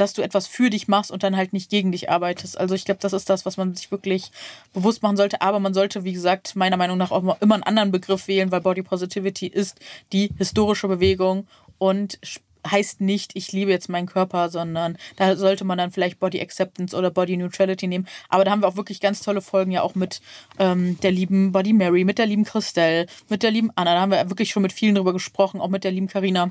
[0.00, 2.58] dass du etwas für dich machst und dann halt nicht gegen dich arbeitest.
[2.58, 4.30] Also ich glaube, das ist das, was man sich wirklich
[4.72, 5.42] bewusst machen sollte.
[5.42, 8.60] Aber man sollte, wie gesagt, meiner Meinung nach auch immer einen anderen Begriff wählen, weil
[8.60, 9.78] Body Positivity ist
[10.12, 11.46] die historische Bewegung
[11.78, 12.18] und
[12.66, 16.96] heißt nicht, ich liebe jetzt meinen Körper, sondern da sollte man dann vielleicht Body Acceptance
[16.96, 18.06] oder Body Neutrality nehmen.
[18.28, 20.20] Aber da haben wir auch wirklich ganz tolle Folgen ja auch mit
[20.58, 23.94] ähm, der lieben Body Mary, mit der lieben Christelle, mit der lieben Anna.
[23.94, 26.50] Da haben wir wirklich schon mit vielen drüber gesprochen, auch mit der lieben Carina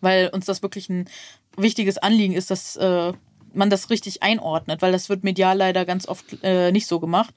[0.00, 1.08] weil uns das wirklich ein
[1.56, 3.12] wichtiges Anliegen ist, dass äh,
[3.52, 7.34] man das richtig einordnet, weil das wird medial leider ganz oft äh, nicht so gemacht.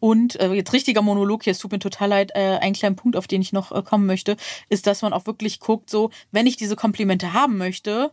[0.00, 3.16] Und äh, jetzt richtiger Monolog hier, es tut mir total leid, äh, ein kleiner Punkt,
[3.16, 4.36] auf den ich noch äh, kommen möchte,
[4.68, 8.10] ist, dass man auch wirklich guckt, so, wenn ich diese Komplimente haben möchte,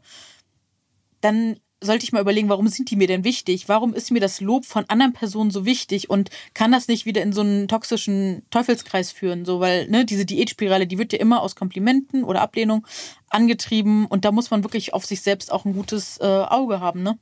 [1.21, 3.69] dann sollte ich mal überlegen, warum sind die mir denn wichtig?
[3.69, 7.21] Warum ist mir das Lob von anderen Personen so wichtig und kann das nicht wieder
[7.21, 9.45] in so einen toxischen Teufelskreis führen?
[9.45, 12.85] So, weil, ne, diese Diätspirale, die wird ja immer aus Komplimenten oder Ablehnung
[13.29, 17.03] angetrieben und da muss man wirklich auf sich selbst auch ein gutes äh, Auge haben,
[17.03, 17.17] ne?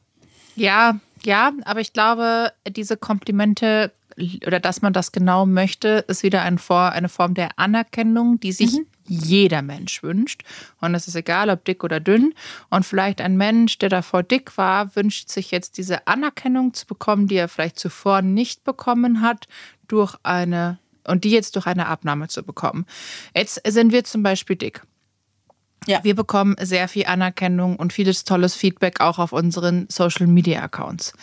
[0.56, 3.92] Ja, ja, aber ich glaube, diese Komplimente
[4.46, 8.52] oder dass man das genau möchte, ist wieder ein Vor eine Form der Anerkennung, die
[8.52, 8.88] sich mhm.
[9.08, 10.44] Jeder Mensch wünscht.
[10.80, 12.34] Und es ist egal, ob dick oder dünn.
[12.70, 17.28] Und vielleicht ein Mensch, der davor dick war, wünscht sich jetzt diese Anerkennung zu bekommen,
[17.28, 19.48] die er vielleicht zuvor nicht bekommen hat,
[19.88, 22.86] durch eine und die jetzt durch eine Abnahme zu bekommen.
[23.34, 24.82] Jetzt sind wir zum Beispiel dick.
[25.86, 26.04] Ja.
[26.04, 31.14] Wir bekommen sehr viel Anerkennung und vieles tolles Feedback auch auf unseren Social Media Accounts.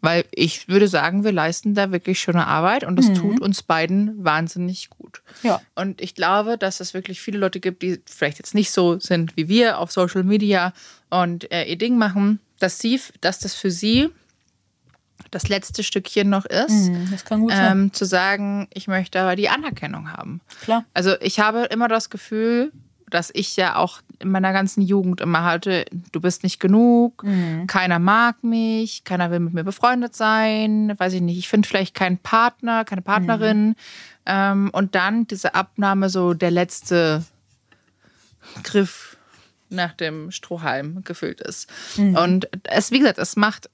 [0.00, 3.14] Weil ich würde sagen, wir leisten da wirklich schöne Arbeit und das mhm.
[3.14, 5.22] tut uns beiden wahnsinnig gut.
[5.42, 5.60] Ja.
[5.74, 9.36] Und ich glaube, dass es wirklich viele Leute gibt, die vielleicht jetzt nicht so sind
[9.36, 10.72] wie wir auf Social Media
[11.10, 14.10] und äh, ihr Ding machen, dass sie, dass das für sie
[15.30, 17.72] das letzte Stückchen noch ist, mhm, das kann gut sein.
[17.72, 20.40] Ähm, zu sagen, ich möchte aber die Anerkennung haben.
[20.62, 20.84] Klar.
[20.94, 22.72] Also ich habe immer das Gefühl,
[23.10, 27.66] dass ich ja auch in meiner ganzen Jugend immer hatte, du bist nicht genug, mhm.
[27.66, 31.94] keiner mag mich, keiner will mit mir befreundet sein, weiß ich nicht, ich finde vielleicht
[31.94, 33.68] keinen Partner, keine Partnerin.
[33.68, 33.74] Mhm.
[34.26, 37.24] Ähm, und dann diese Abnahme, so der letzte
[38.62, 39.16] Griff
[39.70, 41.70] nach dem Strohhalm gefüllt ist.
[41.96, 42.16] Mhm.
[42.16, 43.68] Und es, wie gesagt, es macht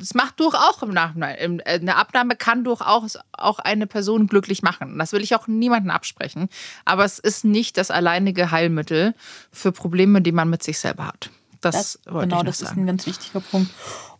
[0.00, 1.60] es macht durch auch im Nachhinein.
[1.60, 4.98] Äh, eine Abnahme kann durchaus auch eine Person glücklich machen.
[4.98, 6.48] Das will ich auch niemandem absprechen.
[6.84, 9.14] Aber es ist nicht das alleinige Heilmittel
[9.50, 11.30] für Probleme, die man mit sich selber hat.
[11.60, 12.72] Das, das genau, das sagen.
[12.72, 13.70] ist ein ganz wichtiger Punkt.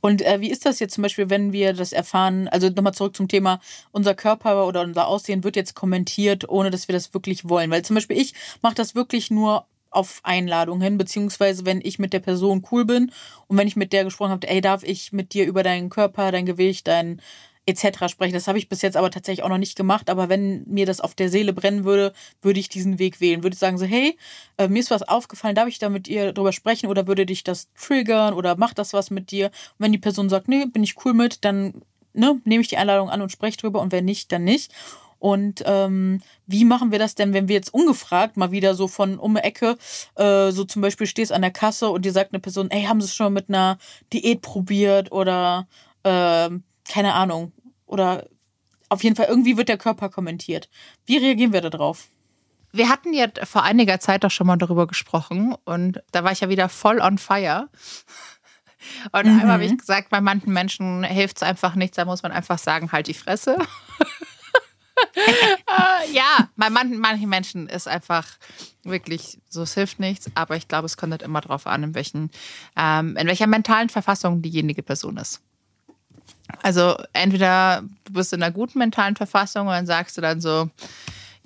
[0.00, 2.48] Und äh, wie ist das jetzt zum Beispiel, wenn wir das erfahren?
[2.48, 6.88] Also nochmal zurück zum Thema, unser Körper oder unser Aussehen wird jetzt kommentiert, ohne dass
[6.88, 7.70] wir das wirklich wollen.
[7.70, 12.12] Weil zum Beispiel ich mache das wirklich nur auf Einladung hin, beziehungsweise wenn ich mit
[12.12, 13.12] der Person cool bin
[13.46, 16.32] und wenn ich mit der gesprochen habe, ey, darf ich mit dir über deinen Körper,
[16.32, 17.20] dein Gewicht, dein
[17.66, 18.08] etc.
[18.08, 18.34] sprechen.
[18.34, 20.10] Das habe ich bis jetzt aber tatsächlich auch noch nicht gemacht.
[20.10, 23.42] Aber wenn mir das auf der Seele brennen würde, würde ich diesen Weg wählen.
[23.42, 24.18] Würde sagen so, hey,
[24.58, 27.44] äh, mir ist was aufgefallen, darf ich da mit ihr drüber sprechen oder würde dich
[27.44, 29.46] das triggern oder macht das was mit dir?
[29.46, 32.76] Und wenn die Person sagt, nee, bin ich cool mit, dann ne, nehme ich die
[32.76, 34.72] Einladung an und spreche drüber und wenn nicht, dann nicht.
[35.24, 39.18] Und ähm, wie machen wir das denn, wenn wir jetzt ungefragt mal wieder so von
[39.18, 39.78] um die Ecke,
[40.16, 43.00] äh, so zum Beispiel stehst an der Kasse und dir sagt eine Person, ey, haben
[43.00, 43.78] Sie es schon mit einer
[44.12, 45.66] Diät probiert oder
[46.02, 46.50] äh,
[46.86, 47.52] keine Ahnung.
[47.86, 48.26] Oder
[48.90, 50.68] auf jeden Fall irgendwie wird der Körper kommentiert.
[51.06, 52.10] Wie reagieren wir darauf?
[52.72, 56.40] Wir hatten ja vor einiger Zeit doch schon mal darüber gesprochen und da war ich
[56.40, 57.70] ja wieder voll on fire.
[59.12, 59.40] Und mhm.
[59.40, 62.58] einmal habe ich gesagt, bei manchen Menschen hilft es einfach nichts, da muss man einfach
[62.58, 63.56] sagen, halt die Fresse.
[65.16, 68.26] Äh, ja, bei manchen, manchen Menschen ist einfach
[68.84, 71.94] wirklich so, es hilft nichts, aber ich glaube, es kommt halt immer darauf an, in,
[71.94, 72.30] welchen,
[72.76, 75.40] ähm, in welcher mentalen Verfassung diejenige Person ist.
[76.62, 80.70] Also entweder du bist in einer guten mentalen Verfassung und dann sagst du dann so,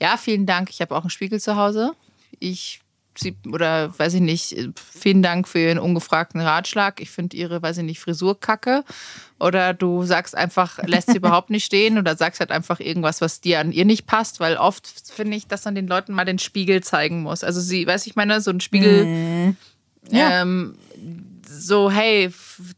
[0.01, 1.93] ja, vielen Dank, ich habe auch einen Spiegel zu Hause.
[2.39, 2.81] Ich
[3.19, 7.01] sie, oder weiß ich nicht, vielen Dank für Ihren ungefragten Ratschlag.
[7.01, 8.85] Ich finde Ihre, weiß ich nicht, Frisur kacke.
[9.41, 13.41] Oder du sagst einfach, lässt sie überhaupt nicht stehen oder sagst halt einfach irgendwas, was
[13.41, 16.41] dir an ihr nicht passt, weil oft finde ich, dass man den Leuten mal den
[16.41, 17.45] Spiegel zeigen muss.
[17.45, 19.05] Also sie, weiß ich meine, so ein Spiegel.
[19.05, 19.57] Mhm.
[20.11, 20.43] Ja.
[20.43, 20.75] Ähm,
[21.49, 22.31] so, hey,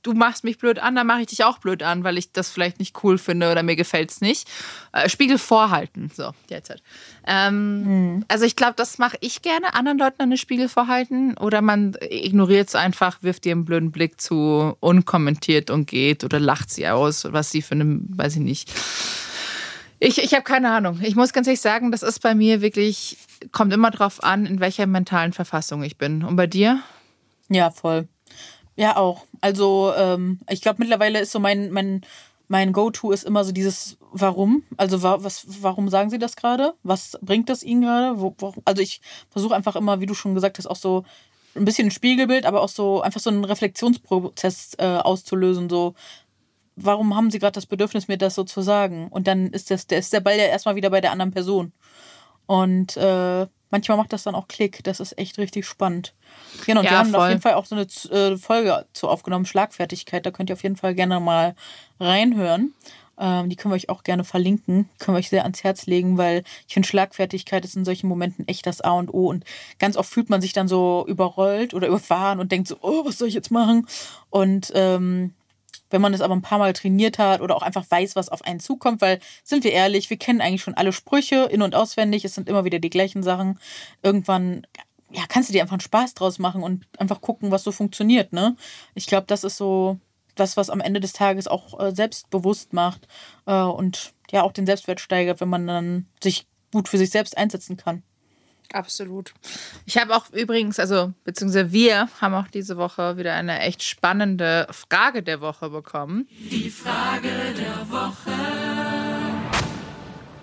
[0.03, 2.51] du machst mich blöd an, dann mache ich dich auch blöd an, weil ich das
[2.51, 4.49] vielleicht nicht cool finde oder mir gefällt es nicht.
[4.93, 6.83] Äh, Spiegel vorhalten, so, derzeit.
[7.27, 8.25] Ähm, mhm.
[8.29, 11.37] Also ich glaube, das mache ich gerne, anderen Leuten eine Spiegel vorhalten.
[11.39, 16.39] Oder man ignoriert es einfach, wirft ihr einen blöden Blick zu, unkommentiert und geht oder
[16.39, 18.73] lacht sie aus, was sie für eine, weiß ich nicht.
[19.99, 21.01] Ich, ich habe keine Ahnung.
[21.03, 23.19] Ich muss ganz ehrlich sagen, das ist bei mir wirklich,
[23.53, 26.23] kommt immer drauf an, in welcher mentalen Verfassung ich bin.
[26.23, 26.81] Und bei dir?
[27.51, 28.09] Ja, voll.
[28.77, 29.27] Ja, auch.
[29.41, 32.03] Also ähm, ich glaube mittlerweile ist so mein, mein,
[32.49, 34.65] mein Go-To ist immer so dieses Warum.
[34.77, 36.75] Also wa was, warum sagen Sie das gerade?
[36.83, 38.35] Was bringt das Ihnen gerade?
[38.65, 39.01] Also ich
[39.31, 41.05] versuche einfach immer, wie du schon gesagt hast, auch so
[41.55, 45.69] ein bisschen ein Spiegelbild, aber auch so einfach so einen Reflexionsprozess äh, auszulösen.
[45.69, 45.95] So,
[46.77, 49.09] warum haben Sie gerade das Bedürfnis, mir das so zu sagen?
[49.09, 51.73] Und dann ist das, der ist der Ball ja erstmal wieder bei der anderen Person.
[52.47, 54.83] Und äh, manchmal macht das dann auch Klick.
[54.85, 56.15] Das ist echt richtig spannend.
[56.67, 57.21] Genau, und ja, wir haben voll.
[57.21, 60.25] auf jeden Fall auch so eine äh, Folge zu aufgenommen, Schlagfertigkeit.
[60.25, 61.55] Da könnt ihr auf jeden Fall gerne mal
[61.99, 62.75] reinhören.
[63.21, 64.89] Ähm, die können wir euch auch gerne verlinken.
[64.99, 68.49] Können wir euch sehr ans Herz legen, weil ich finde, Schlagfertigkeit ist in solchen Momenten
[68.49, 69.29] echt das A und O.
[69.29, 69.45] Und
[69.79, 73.19] ganz oft fühlt man sich dann so überrollt oder überfahren und denkt so, oh, was
[73.19, 73.87] soll ich jetzt machen?
[74.31, 75.35] Und ähm,
[75.91, 78.43] wenn man es aber ein paar Mal trainiert hat oder auch einfach weiß, was auf
[78.43, 82.25] einen zukommt, weil, sind wir ehrlich, wir kennen eigentlich schon alle Sprüche in- und auswendig,
[82.25, 83.59] es sind immer wieder die gleichen Sachen.
[84.03, 84.67] Irgendwann,
[85.11, 88.33] ja, kannst du dir einfach einen Spaß draus machen und einfach gucken, was so funktioniert,
[88.33, 88.57] ne?
[88.95, 89.99] Ich glaube, das ist so
[90.37, 93.07] das, was am Ende des Tages auch äh, selbstbewusst macht
[93.47, 97.37] äh, und ja auch den Selbstwert steigert, wenn man dann sich gut für sich selbst
[97.37, 98.03] einsetzen kann.
[98.73, 99.33] Absolut.
[99.85, 104.69] Ich habe auch übrigens, also beziehungsweise wir haben auch diese Woche wieder eine echt spannende
[104.71, 106.29] Frage der Woche bekommen.
[106.39, 108.31] Die Frage der Woche.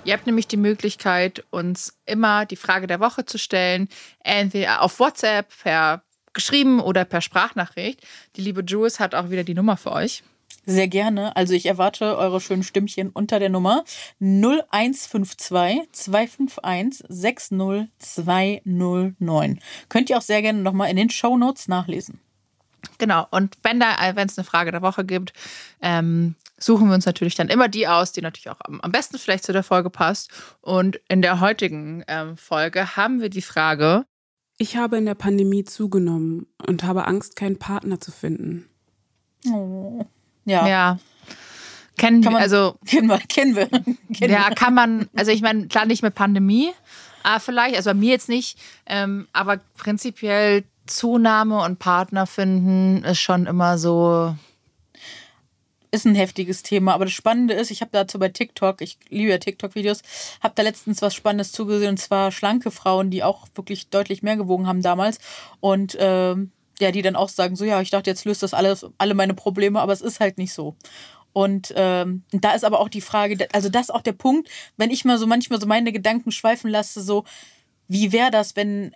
[0.03, 3.89] Ihr habt nämlich die Möglichkeit, uns immer die Frage der Woche zu stellen,
[4.23, 6.01] entweder auf WhatsApp, per
[6.34, 8.05] geschrieben oder per Sprachnachricht.
[8.36, 10.23] Die liebe Jules hat auch wieder die Nummer für euch.
[10.70, 11.34] Sehr gerne.
[11.38, 13.86] Also ich erwarte eure schönen Stimmchen unter der Nummer
[14.20, 19.59] 0152 251 60209.
[19.88, 22.20] Könnt ihr auch sehr gerne nochmal in den Show Notes nachlesen.
[22.97, 23.28] Genau.
[23.32, 25.32] Und wenn da, wenn es eine Frage der Woche gibt,
[25.82, 29.18] ähm, suchen wir uns natürlich dann immer die aus, die natürlich auch am, am besten
[29.18, 30.32] vielleicht zu der Folge passt.
[30.59, 34.05] Und in der heutigen ähm, Folge haben wir die Frage.
[34.57, 38.68] Ich habe in der Pandemie zugenommen und habe Angst, keinen Partner zu finden.
[39.49, 40.05] Oh.
[40.47, 40.67] Ja.
[40.67, 40.99] Ja.
[41.97, 42.77] Kennen wir, also.
[42.85, 43.67] Kennen wir, kennen wir.
[43.67, 46.71] Kennen ja, kann man, also ich meine, klar nicht mit Pandemie,
[47.23, 53.19] aber vielleicht, also bei mir jetzt nicht, ähm, aber prinzipiell Zunahme und Partner finden ist
[53.19, 54.35] schon immer so.
[55.89, 59.31] Ist ein heftiges Thema, aber das Spannende ist, ich habe dazu bei TikTok, ich liebe
[59.31, 60.01] ja TikTok-Videos,
[60.41, 64.35] habe da letztens was Spannendes zugesehen und zwar schlanke Frauen, die auch wirklich deutlich mehr
[64.35, 65.19] gewogen haben damals
[65.61, 68.86] und ähm, ja, die dann auch sagen, so ja, ich dachte, jetzt löst das alles,
[68.97, 70.75] alle meine Probleme, aber es ist halt nicht so.
[71.34, 74.89] Und ähm, da ist aber auch die Frage, also das ist auch der Punkt, wenn
[74.89, 77.25] ich mal so manchmal so meine Gedanken schweifen lasse, so,
[77.88, 78.91] wie wäre das, wenn,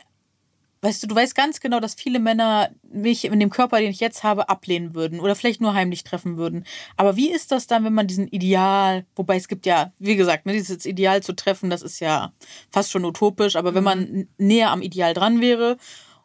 [0.82, 4.00] weißt du, du weißt ganz genau, dass viele Männer mich in dem Körper, den ich
[4.00, 6.66] jetzt habe, ablehnen würden oder vielleicht nur heimlich treffen würden.
[6.98, 10.48] Aber wie ist das dann, wenn man diesen Ideal, wobei es gibt ja, wie gesagt,
[10.48, 12.34] ne, dieses Ideal zu treffen, das ist ja
[12.72, 13.86] fast schon utopisch, aber wenn mhm.
[13.86, 15.78] man näher am Ideal dran wäre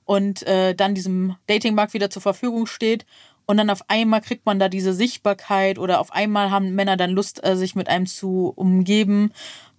[0.07, 3.05] und äh, dann diesem Datingmarkt wieder zur Verfügung steht
[3.47, 7.11] und dann auf einmal kriegt man da diese Sichtbarkeit oder auf einmal haben Männer dann
[7.11, 9.33] Lust, äh, sich mit einem zu umgeben.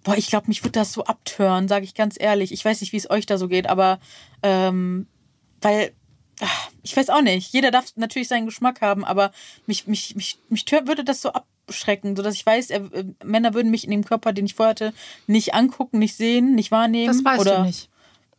[0.04, 2.52] Boah, ich glaube, mich wird das so abtören, sage ich ganz ehrlich.
[2.52, 4.00] Ich weiß nicht, wie es euch da so geht, aber
[4.42, 5.06] ähm,
[5.60, 5.92] weil
[6.40, 7.52] ach, ich weiß auch nicht.
[7.52, 9.32] Jeder darf natürlich seinen Geschmack haben, aber
[9.66, 12.88] mich mich mich mich würde das so abschrecken, so dass ich weiß, er,
[13.22, 14.94] Männer würden mich in dem Körper, den ich vorhatte,
[15.26, 17.08] nicht angucken, nicht sehen, nicht wahrnehmen.
[17.08, 17.90] Das weißt oder du nicht.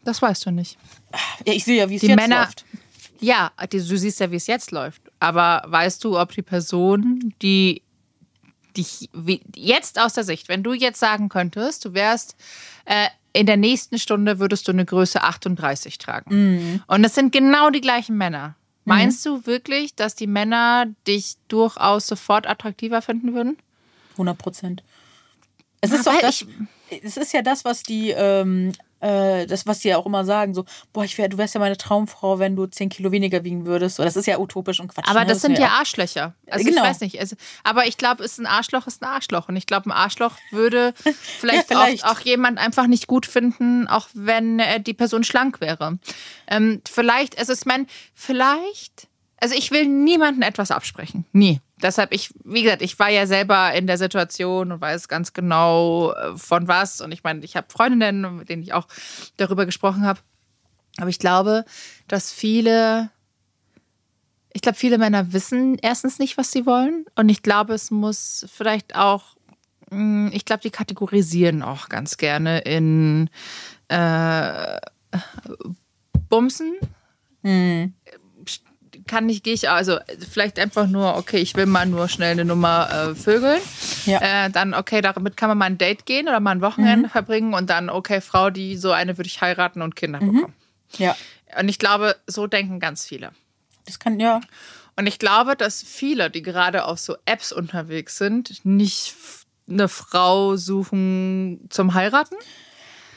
[0.03, 0.77] Das weißt du nicht.
[1.45, 2.65] Ja, ich sehe ja, wie es jetzt Männer, läuft.
[3.19, 5.01] Ja, du siehst ja, wie es jetzt läuft.
[5.19, 7.81] Aber weißt du, ob die Person, die
[8.77, 9.09] dich
[9.55, 12.35] jetzt aus der Sicht, wenn du jetzt sagen könntest, du wärst
[12.85, 16.53] äh, in der nächsten Stunde würdest du eine Größe 38 tragen.
[16.53, 16.83] Mhm.
[16.87, 18.55] Und das sind genau die gleichen Männer.
[18.85, 23.57] Meinst du wirklich, dass die Männer dich durchaus sofort attraktiver finden würden?
[24.13, 24.83] 100 Prozent.
[25.79, 26.43] Es ist doch das,
[27.03, 30.53] es ist ja das, was die, ähm, äh, das, was die ja auch immer sagen,
[30.53, 33.65] so, boah, ich wär, du wärst ja meine Traumfrau, wenn du 10 Kilo weniger wiegen
[33.65, 33.95] würdest.
[33.95, 35.07] So, das ist ja utopisch und Quatsch.
[35.07, 35.27] Aber ne?
[35.27, 36.33] das sind ist ja auch- Arschlöcher.
[36.49, 36.83] Also Genau.
[36.83, 37.19] ich weiß nicht.
[37.19, 39.47] Also, aber ich glaube, ist ein Arschloch ist ein Arschloch.
[39.47, 40.93] Und ich glaube, ein Arschloch würde
[41.39, 42.05] vielleicht, vielleicht.
[42.05, 45.97] Auch, auch jemand einfach nicht gut finden, auch wenn äh, die Person schlank wäre.
[46.47, 49.07] Ähm, vielleicht, also ich meine, vielleicht,
[49.41, 51.25] also ich will niemandem etwas absprechen.
[51.31, 51.61] Nie.
[51.81, 56.13] Deshalb, ich, wie gesagt, ich war ja selber in der Situation und weiß ganz genau
[56.13, 56.99] äh, von was.
[56.99, 58.87] Und ich meine, ich habe Freundinnen, mit denen ich auch
[59.37, 60.19] darüber gesprochen habe.
[60.97, 61.63] Aber ich glaube,
[62.07, 63.09] dass viele
[64.53, 67.05] ich glaube, viele Männer wissen erstens nicht, was sie wollen.
[67.15, 69.35] Und ich glaube, es muss vielleicht auch,
[69.91, 73.29] mh, ich glaube, die kategorisieren auch ganz gerne in
[73.89, 74.79] äh,
[76.29, 76.77] Bumsen.
[77.43, 77.93] Hm.
[79.09, 79.97] Kann ich, gehe ich, also
[80.31, 83.59] vielleicht einfach nur, okay, ich will mal nur schnell eine Nummer äh, vögeln.
[84.05, 84.45] Ja.
[84.45, 87.55] Äh, dann, okay, damit kann man mal ein Date gehen oder mal ein Wochenende verbringen.
[87.55, 90.53] Und dann, okay, Frau, die so eine würde ich heiraten und Kinder bekommen.
[90.97, 91.15] Ja,
[91.59, 93.31] Und ich glaube, so denken ganz viele.
[93.87, 94.41] das kann, ja.
[94.95, 99.15] Und ich glaube, dass viele, die gerade auf so Apps unterwegs sind, nicht
[99.67, 102.35] eine Frau suchen zum Heiraten.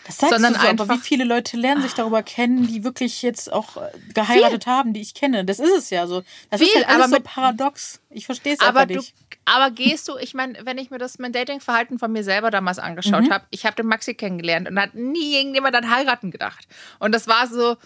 [0.06, 2.82] Das sagst Sondern du so, aber einfach- wie viele Leute lernen sich darüber kennen, die
[2.82, 5.44] wirklich jetzt auch äh, geheiratet haben, die ich kenne.
[5.44, 6.22] Das ist es ja so.
[6.50, 8.00] Das ist Viel, halt alles aber so mit- paradox.
[8.10, 9.14] Ich verstehe es Aber einfach du, nicht.
[9.44, 12.78] aber gehst du, ich meine, wenn ich mir das mein Datingverhalten von mir selber damals
[12.78, 12.84] Mhm.
[12.84, 16.66] angeschaut habe, ich habe den Maxi kennengelernt und hat nie irgendjemand an heiraten gedacht.
[16.98, 17.76] Und das war so,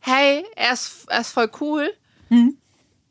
[0.00, 1.92] hey, er ist, er ist voll cool.
[2.28, 2.58] Mhm.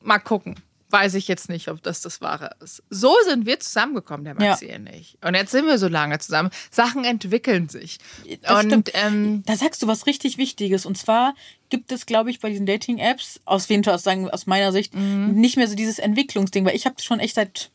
[0.01, 0.55] Mal gucken.
[0.95, 2.81] Weiß ich jetzt nicht, ob das das Wahre ist.
[2.89, 5.17] So sind wir zusammengekommen, der Maxi und ich.
[5.21, 6.49] Und jetzt sind wir so lange zusammen.
[6.71, 7.97] Sachen entwickeln sich.
[8.43, 10.85] Das und ähm, Da sagst du was richtig Wichtiges.
[10.85, 11.35] Und zwar
[11.69, 15.33] gibt es, glaube ich, bei diesen Dating-Apps, aus wen aus, sagen, aus meiner Sicht, Mhm.
[15.33, 17.71] nicht mehr so dieses Entwicklungsding, weil ich habe schon echt seit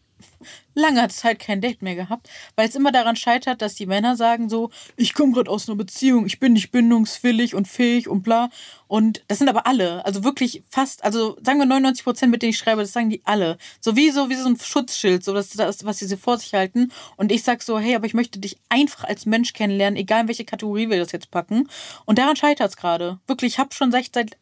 [0.74, 4.48] langer Zeit kein Date mehr gehabt, weil es immer daran scheitert, dass die Männer sagen
[4.48, 8.50] so, ich komme gerade aus einer Beziehung, ich bin nicht bindungswillig und fähig und bla.
[8.86, 12.50] Und das sind aber alle, also wirklich fast, also sagen wir 99 Prozent, mit denen
[12.50, 13.58] ich schreibe, das sagen die alle.
[13.80, 16.54] So wie so, wie so ein Schutzschild, so das, das was sie so vor sich
[16.54, 16.90] halten.
[17.16, 20.28] Und ich sag so, hey, aber ich möchte dich einfach als Mensch kennenlernen, egal in
[20.28, 21.68] welche Kategorie wir das jetzt packen.
[22.04, 23.20] Und daran scheitert es gerade.
[23.26, 24.36] Wirklich, ich habe schon seit, seit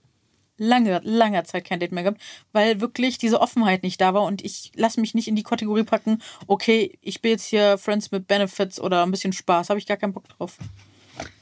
[0.59, 2.21] lange, langer Zeit kein Date mehr gehabt,
[2.53, 5.85] weil wirklich diese Offenheit nicht da war und ich lasse mich nicht in die Kategorie
[5.85, 9.87] packen, okay, ich bin jetzt hier Friends mit Benefits oder ein bisschen Spaß, habe ich
[9.87, 10.59] gar keinen Bock drauf.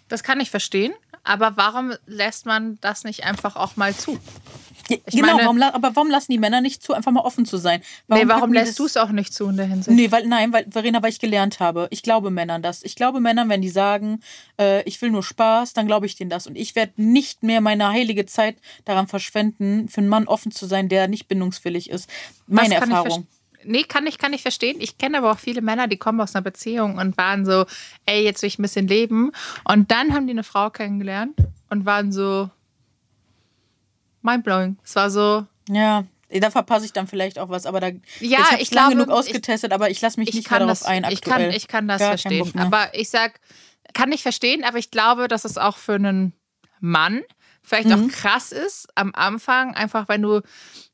[0.08, 0.94] das kann ich verstehen.
[1.24, 4.20] Aber warum lässt man das nicht einfach auch mal zu?
[4.88, 7.56] Ja, genau, meine- warum, aber warum lassen die Männer nicht zu, einfach mal offen zu
[7.56, 7.80] sein?
[8.08, 9.96] nee, warum packen die lässt du es auch nicht zu in der Hinsicht?
[9.96, 11.88] Nee, weil, nein, weil, Verena, weil ich gelernt habe.
[11.90, 12.82] Ich glaube Männern das.
[12.82, 14.20] Ich glaube Männern, wenn die sagen,
[14.60, 16.46] äh, ich will nur Spaß, dann glaube ich denen das.
[16.46, 20.66] Und ich werde nicht mehr meine heilige Zeit daran verschwenden, für einen Mann offen zu
[20.66, 22.08] sein, der nicht bindungswillig ist.
[22.46, 23.26] Meine Erfahrung.
[23.68, 24.76] Nee, kann ich, kann ich verstehen.
[24.78, 27.64] Ich kenne aber auch viele Männer, die kommen aus einer Beziehung und waren so,
[28.06, 29.32] ey, jetzt will ich ein bisschen leben.
[29.64, 31.36] Und dann haben die eine Frau kennengelernt
[31.68, 32.48] und waren so
[34.26, 34.76] mindblowing.
[34.84, 38.36] Es war so, Ja, da verpasse ich dann vielleicht auch was, aber da Ja, ich
[38.38, 40.86] habe ich lang glaube, genug ausgetestet, aber ich lasse mich ich nicht mehr darauf das,
[40.88, 41.04] ein.
[41.04, 41.48] ich, Aktuell.
[41.48, 42.58] kann, ich kann das keinen verstehen.
[42.58, 43.40] Aber ich sag,
[43.94, 46.32] kann ich verstehen, aber ich glaube, dass es auch für einen
[46.80, 47.22] Mann
[47.62, 47.92] vielleicht Mhm.
[48.10, 50.40] auch krass ist am Anfang, einfach wenn du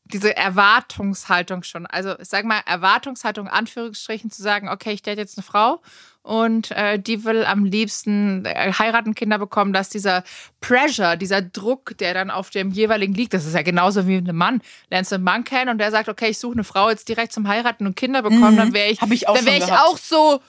[0.05, 5.39] diese Erwartungshaltung schon, also ich sag mal, Erwartungshaltung, Anführungsstrichen, zu sagen, okay, ich date jetzt
[5.39, 5.81] eine Frau
[6.23, 10.23] und äh, die will am liebsten äh, heiraten, Kinder bekommen, dass dieser
[10.61, 14.29] Pressure, dieser Druck, der dann auf dem jeweiligen liegt, das ist ja genauso wie mit
[14.29, 14.63] einem Mann.
[14.91, 17.33] Lernst du einen Mann kennen und der sagt, okay, ich suche eine Frau jetzt direkt
[17.33, 18.57] zum Heiraten und Kinder bekommen, Mhm.
[18.59, 19.83] dann wäre ich, Hab ich auch dann wäre ich gehabt.
[19.89, 20.41] auch so,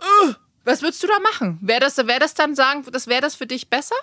[0.00, 0.32] äh,
[0.64, 1.58] was würdest du da machen?
[1.62, 3.96] Wäre das, wär das dann sagen, das wäre das für dich besser?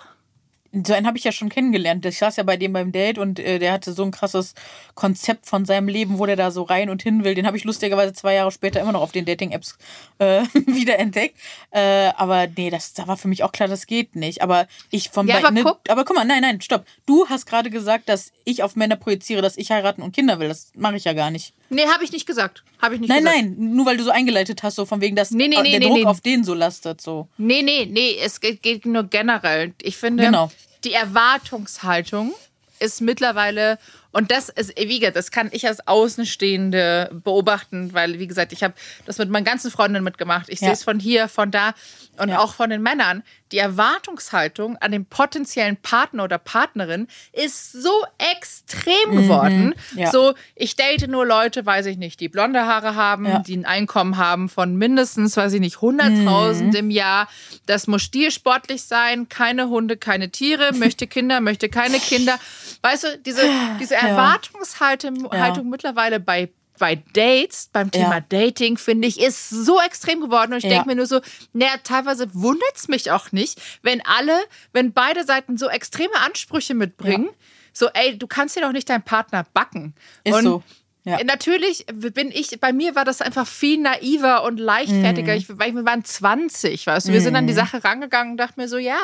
[0.72, 2.06] So einen habe ich ja schon kennengelernt.
[2.06, 4.54] Ich saß ja bei dem beim Date und äh, der hatte so ein krasses
[4.94, 7.34] Konzept von seinem Leben, wo der da so rein und hin will.
[7.34, 9.76] Den habe ich lustigerweise zwei Jahre später immer noch auf den Dating-Apps
[10.18, 11.36] äh, wieder entdeckt.
[11.72, 14.42] Äh, aber nee, das, da war für mich auch klar, das geht nicht.
[14.42, 16.84] Aber ich vom Ja, Be- aber ne, guck- aber guck mal, nein, nein, stopp.
[17.04, 20.48] Du hast gerade gesagt, dass ich auf Männer projiziere, dass ich heiraten und Kinder will.
[20.48, 21.52] Das mache ich ja gar nicht.
[21.72, 22.64] Nee, habe ich nicht gesagt.
[22.82, 23.36] Habe ich nicht Nein, gesagt.
[23.42, 25.88] nein, nur weil du so eingeleitet hast, so von wegen, dass Nee, nee, nee, der
[25.88, 27.00] Druck auf den so lastet.
[27.00, 27.28] So.
[27.38, 29.72] Nee, nee, nee, es geht, geht nur generell.
[29.80, 30.50] Ich finde, Genau.
[30.84, 32.32] die Erwartungshaltung
[32.80, 33.78] ist mittlerweile,
[34.12, 38.62] und das ist, wie gesagt, das kann ich als Außenstehende beobachten, weil, wie gesagt, ich
[38.62, 38.74] habe
[39.06, 40.48] das mit meinen ganzen Freundinnen mitgemacht.
[40.48, 40.66] Ich Ja.
[40.68, 41.74] sehe es von hier, von da
[42.18, 42.38] und Ja.
[42.40, 43.22] auch von den Männern.
[43.52, 47.90] Die Erwartungshaltung an den potenziellen Partner oder Partnerin ist so
[48.32, 49.74] extrem geworden.
[49.92, 49.98] Mhm.
[49.98, 50.10] ja.
[50.10, 54.16] So, ich date nur Leute, weiß ich nicht, die blonde Haare haben, die ein Einkommen
[54.18, 56.74] haben von mindestens, weiß ich nicht, 100.000 Mhm.
[56.76, 57.28] im Jahr.
[57.66, 62.38] Das muss stilsportlich sein, keine Hunde, keine Tiere, möchte Kinder, möchte keine Kinder.
[62.82, 63.42] Weißt du, diese,
[63.80, 68.20] diese Erwartungshaltung Haltung mittlerweile bei bei Dates, beim Thema Ja.
[68.26, 70.52] Dating, finde ich, ist so extrem geworden.
[70.52, 70.70] Und ich Ja.
[70.70, 71.20] denke mir nur so,
[71.52, 74.32] naja, teilweise wundert es mich auch nicht, wenn alle,
[74.72, 77.28] wenn beide Seiten so extreme Ansprüche mitbringen.
[77.74, 79.94] So, ey, du kannst dir doch nicht deinen Partner backen.
[80.24, 80.62] Ist und so.
[81.04, 81.18] Ja.
[81.24, 85.32] Natürlich bin ich, bei mir war das einfach viel naiver und leichtfertiger.
[85.32, 85.38] Mhm.
[85.38, 87.12] Ich, weil wir waren 20, weißt du.
[87.12, 88.98] Wir sind an die Sache rangegangen und dachten mir so, ja,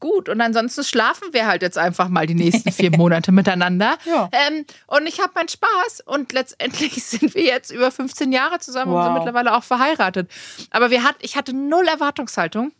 [0.00, 0.28] gut.
[0.28, 3.96] Und ansonsten schlafen wir halt jetzt einfach mal die nächsten vier Monate miteinander.
[4.04, 4.28] Ja.
[4.32, 6.02] Ähm, und ich habe meinen Spaß.
[6.06, 9.18] Und letztendlich sind wir jetzt über 15 Jahre zusammen und sind Wow.
[9.18, 10.30] mittlerweile auch verheiratet.
[10.70, 12.72] Aber wir hat, ich hatte null Erwartungshaltung.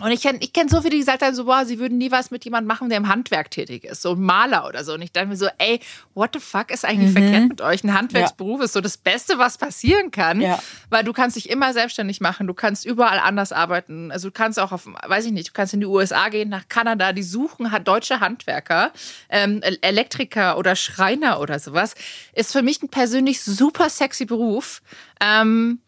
[0.00, 2.10] Und ich kenne ich kenn so viele, die gesagt haben, so, boah, sie würden nie
[2.10, 4.94] was mit jemandem machen, der im Handwerk tätig ist, so ein Maler oder so.
[4.94, 5.80] Und ich dachte mir so, ey,
[6.14, 7.82] what the fuck ist eigentlich verkehrt mit euch?
[7.84, 10.58] Ein Handwerksberuf ist so das Beste, was passieren kann, Ja.
[10.90, 14.10] weil du kannst dich immer selbstständig machen, du kannst überall anders arbeiten.
[14.12, 16.68] Also du kannst auch auf, weiß ich nicht, du kannst in die USA gehen, nach
[16.68, 18.92] Kanada, die suchen deutsche Handwerker,
[19.28, 21.94] ähm, El- Elektriker oder Schreiner oder sowas.
[22.32, 24.82] Ist für mich ein persönlich super sexy Beruf.
[25.20, 25.80] Ähm,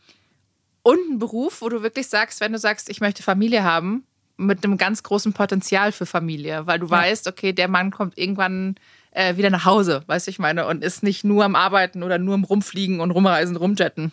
[0.83, 4.05] und ein Beruf, wo du wirklich sagst, wenn du sagst, ich möchte Familie haben,
[4.37, 8.77] mit einem ganz großen Potenzial für Familie, weil du weißt, okay, der Mann kommt irgendwann
[9.11, 12.17] äh, wieder nach Hause, weißt du, ich meine, und ist nicht nur am Arbeiten oder
[12.19, 14.13] nur am Rumfliegen und rumreisen, rumjetten.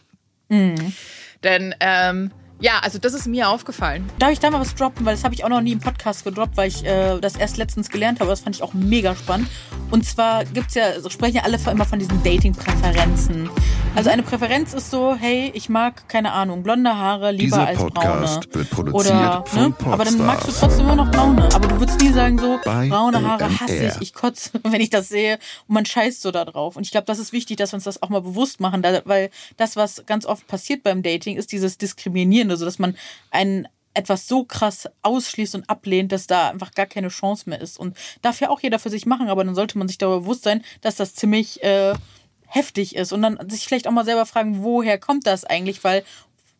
[1.43, 4.09] Denn, ähm, ja, also das ist mir aufgefallen.
[4.19, 5.05] Darf ich da mal was droppen?
[5.05, 7.57] Weil das habe ich auch noch nie im Podcast gedroppt, weil ich äh, das erst
[7.57, 8.29] letztens gelernt habe.
[8.29, 9.47] Das fand ich auch mega spannend.
[9.91, 13.49] Und zwar gibt's ja, also sprechen ja alle immer von diesen Dating-Präferenzen.
[13.95, 17.79] Also eine Präferenz ist so, hey, ich mag, keine Ahnung, blonde Haare lieber Dieser als
[17.79, 18.53] Podcast braune.
[18.53, 19.75] wird produziert Oder, von ne?
[19.91, 21.49] Aber dann magst du trotzdem immer noch braune.
[21.53, 24.89] Aber du würdest nie sagen so, Bei braune Haare hasse ich, ich kotze, wenn ich
[24.89, 25.39] das sehe.
[25.67, 26.75] Und man scheißt so da drauf.
[26.75, 29.29] Und ich glaube, das ist wichtig, dass wir uns das auch mal bewusst machen, weil
[29.57, 31.77] das, was ganz oft passiert beim Dating, ist dieses
[32.47, 32.95] Diskriminierende, so dass man
[33.31, 37.79] einen etwas so krass ausschließt und ablehnt, dass da einfach gar keine Chance mehr ist.
[37.79, 40.43] Und darf ja auch jeder für sich machen, aber dann sollte man sich darüber bewusst
[40.43, 41.95] sein, dass das ziemlich äh,
[42.45, 43.11] heftig ist.
[43.11, 45.83] Und dann sich vielleicht auch mal selber fragen, woher kommt das eigentlich?
[45.83, 46.03] Weil,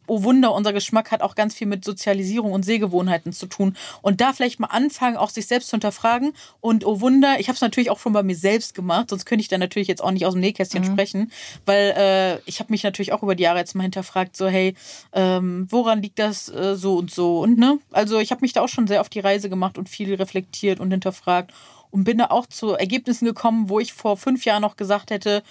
[0.07, 3.75] oh Wunder, unser Geschmack hat auch ganz viel mit Sozialisierung und Sehgewohnheiten zu tun.
[4.01, 6.33] Und da vielleicht mal anfangen, auch sich selbst zu hinterfragen.
[6.61, 9.41] Und oh Wunder, ich habe es natürlich auch schon bei mir selbst gemacht, sonst könnte
[9.41, 11.31] ich da natürlich jetzt auch nicht aus dem Nähkästchen sprechen,
[11.65, 14.75] weil äh, ich habe mich natürlich auch über die Jahre jetzt mal hinterfragt, so hey,
[15.13, 17.39] ähm, woran liegt das äh, so und so?
[17.39, 19.89] Und ne, also ich habe mich da auch schon sehr auf die Reise gemacht und
[19.89, 21.53] viel reflektiert und hinterfragt
[21.91, 25.43] und bin da auch zu Ergebnissen gekommen, wo ich vor fünf Jahren noch gesagt hätte,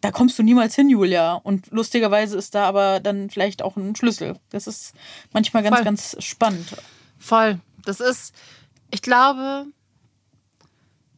[0.00, 1.34] da kommst du niemals hin, Julia.
[1.34, 4.36] Und lustigerweise ist da aber dann vielleicht auch ein Schlüssel.
[4.50, 4.94] Das ist
[5.32, 5.84] manchmal ganz, Voll.
[5.84, 6.76] ganz spannend.
[7.18, 7.58] Voll.
[7.84, 8.34] Das ist,
[8.90, 9.66] ich glaube,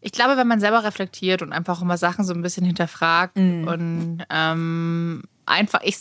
[0.00, 4.24] ich glaube, wenn man selber reflektiert und einfach mal Sachen so ein bisschen hinterfragt und
[4.30, 6.00] ähm, einfach, ich,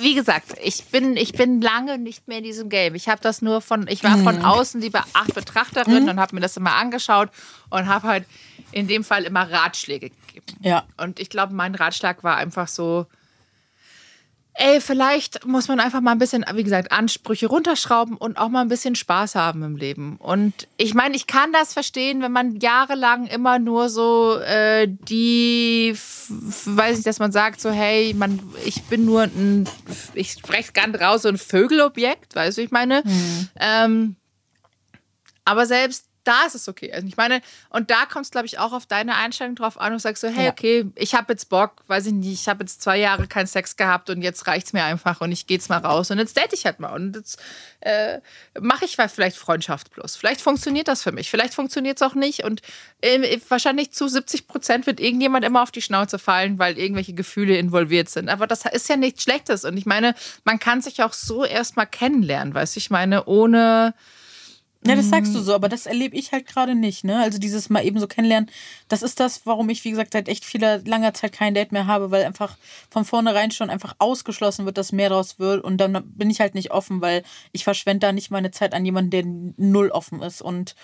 [0.00, 2.94] wie gesagt, ich bin, ich bin lange nicht mehr in diesem Game.
[2.94, 6.34] Ich habe das nur von, ich war von außen die Be- Ach- Betrachterin und habe
[6.34, 7.28] mir das immer angeschaut
[7.70, 8.24] und habe halt
[8.72, 10.46] in dem Fall immer Ratschläge gegeben.
[10.62, 10.84] Ja.
[10.96, 13.06] Und ich glaube, mein Ratschlag war einfach so,
[14.60, 18.62] ey, vielleicht muss man einfach mal ein bisschen, wie gesagt, Ansprüche runterschrauben und auch mal
[18.62, 20.16] ein bisschen Spaß haben im Leben.
[20.16, 25.96] Und ich meine, ich kann das verstehen, wenn man jahrelang immer nur so äh, die,
[26.64, 29.68] weiß nicht, dass man sagt so, hey, man, ich bin nur ein,
[30.14, 33.04] ich spreche ganz raus, so ein Vögelobjekt, weißt du, ich meine.
[33.60, 34.16] Ähm,
[35.44, 36.92] aber selbst da ist es okay.
[36.92, 39.92] Also ich meine, und da kommt es, glaube ich, auch auf deine Einstellung drauf an
[39.94, 40.50] und sagst so, hey, Ja.
[40.52, 43.76] okay, ich habe jetzt Bock, weiß ich nicht, ich habe jetzt zwei Jahre keinen Sex
[43.76, 46.52] gehabt und jetzt reicht's mir einfach und ich gehe jetzt mal raus und jetzt date
[46.52, 47.40] ich halt mal und jetzt
[47.80, 48.20] äh,
[48.60, 50.16] mache ich vielleicht Freundschaft plus.
[50.16, 52.60] Vielleicht funktioniert das für mich, vielleicht funktioniert es auch nicht und
[53.00, 57.56] äh, wahrscheinlich zu 70 Prozent wird irgendjemand immer auf die Schnauze fallen, weil irgendwelche Gefühle
[57.56, 58.28] involviert sind.
[58.28, 60.14] Aber das ist ja nichts Schlechtes und ich meine,
[60.44, 63.94] man kann sich auch so erstmal kennenlernen, weißt du, ich meine, ohne
[64.86, 67.20] Ja, das sagst du so, aber das erlebe ich halt gerade nicht, ne?
[67.20, 68.48] Also dieses mal eben so kennenlernen,
[68.86, 71.86] das ist das, warum ich, wie gesagt, seit echt vieler langer Zeit kein Date mehr
[71.86, 72.56] habe, weil einfach
[72.88, 76.54] von vornherein schon einfach ausgeschlossen wird, dass mehr draus wird und dann bin ich halt
[76.54, 80.40] nicht offen, weil ich verschwende da nicht meine Zeit an jemanden, der null offen ist
[80.40, 80.76] und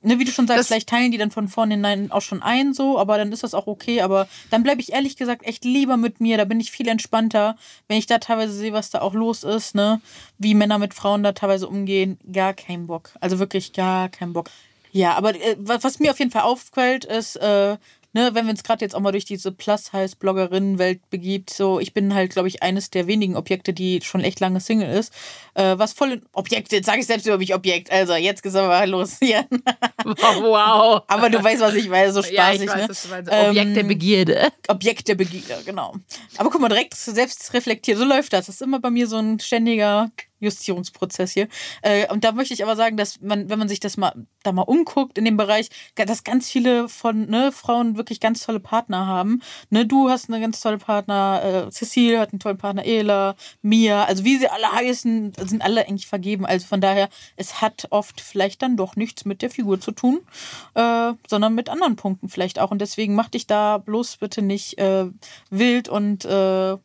[0.00, 2.72] Ne, wie du schon sagst, Das- vielleicht teilen die dann von vornherein auch schon ein,
[2.72, 4.00] so, aber dann ist das auch okay.
[4.00, 6.36] Aber dann bleibe ich ehrlich gesagt echt lieber mit mir.
[6.36, 7.56] Da bin ich viel entspannter,
[7.88, 10.00] wenn ich da teilweise sehe, was da auch los ist, ne?
[10.38, 12.16] Wie Männer mit Frauen da teilweise umgehen.
[12.32, 13.10] Gar kein Bock.
[13.20, 14.50] Also wirklich gar kein Bock.
[14.92, 17.76] Ja, aber äh, was mir auf jeden Fall auffällt, ist, äh,
[18.18, 22.14] ne, wenn wir uns gerade jetzt auch mal durch diese Plus-Heiß-Bloggerinnen-Welt begibt, so, ich bin
[22.14, 25.12] halt, glaube ich, eines der wenigen Objekte, die schon echt lange Single ist.
[25.54, 27.90] Äh, was voll in Objekte, jetzt sage ich selbst über mich Objekt.
[27.90, 29.46] Also, jetzt geht's aber los hier.
[30.04, 31.02] wow.
[31.06, 33.10] Aber du weißt, was ich meine, so spaßig, Ja, ich weiß, ne?
[33.10, 33.32] meinst.
[33.32, 34.48] Objekt der Ähm, Begierde.
[34.68, 35.94] Objekt der Begierde, genau.
[36.36, 38.46] Aber guck mal, direkt selbst reflektiert, so läuft das.
[38.46, 40.10] Das ist immer bei mir so ein ständiger
[40.40, 41.48] Justierungsprozess hier.
[41.82, 44.52] Äh, und da möchte ich aber sagen, dass man, wenn man sich das mal da
[44.52, 49.06] mal umguckt in dem Bereich, dass ganz viele von ne, Frauen wirklich ganz tolle Partner
[49.06, 49.42] haben.
[49.70, 54.04] Ne, du hast eine ganz tolle Partner, äh, Cecile hat einen tollen Partner, Ela, Mia,
[54.04, 56.46] also wie sie alle heißen, sind alle eigentlich vergeben.
[56.46, 60.20] Also von daher, es hat oft vielleicht dann doch nichts mit der Figur zu tun,
[60.74, 62.70] äh, sondern mit anderen Punkten vielleicht auch.
[62.70, 65.06] Und deswegen mach dich da bloß bitte nicht äh,
[65.50, 66.76] wild und äh,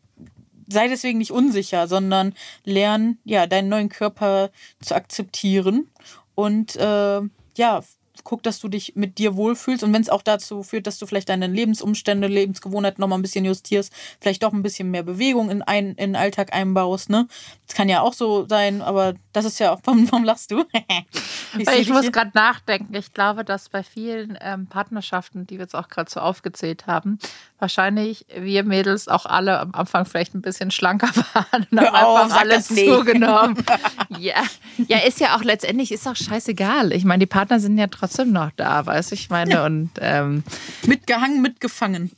[0.73, 2.33] sei deswegen nicht unsicher, sondern
[2.65, 4.49] lern, ja, deinen neuen Körper
[4.81, 5.89] zu akzeptieren
[6.35, 7.21] und äh,
[7.55, 7.81] ja,
[8.23, 9.83] guck, dass du dich mit dir wohlfühlst.
[9.83, 13.45] Und wenn es auch dazu führt, dass du vielleicht deine Lebensumstände, Lebensgewohnheiten nochmal ein bisschen
[13.45, 17.27] justierst, vielleicht doch ein bisschen mehr Bewegung in, ein, in den Alltag einbaust, ne?
[17.67, 20.63] Das kann ja auch so sein, aber das ist ja auch, warum, warum lachst du?
[21.57, 22.93] ich, ich muss gerade nachdenken.
[22.95, 27.19] Ich glaube, dass bei vielen ähm, Partnerschaften, die wir jetzt auch gerade so aufgezählt haben,
[27.63, 32.23] wahrscheinlich wir Mädels auch alle am Anfang vielleicht ein bisschen schlanker waren und haben auf,
[32.23, 33.63] einfach alles zugenommen.
[34.19, 34.43] ja.
[34.87, 36.91] ja, ist ja auch letztendlich, ist auch scheißegal.
[36.91, 39.51] Ich meine, die Partner sind ja trotzdem noch da, weiß ich meine.
[39.51, 39.65] Ja.
[39.65, 40.43] Und ähm,
[40.85, 42.11] mitgehangen, mitgefangen.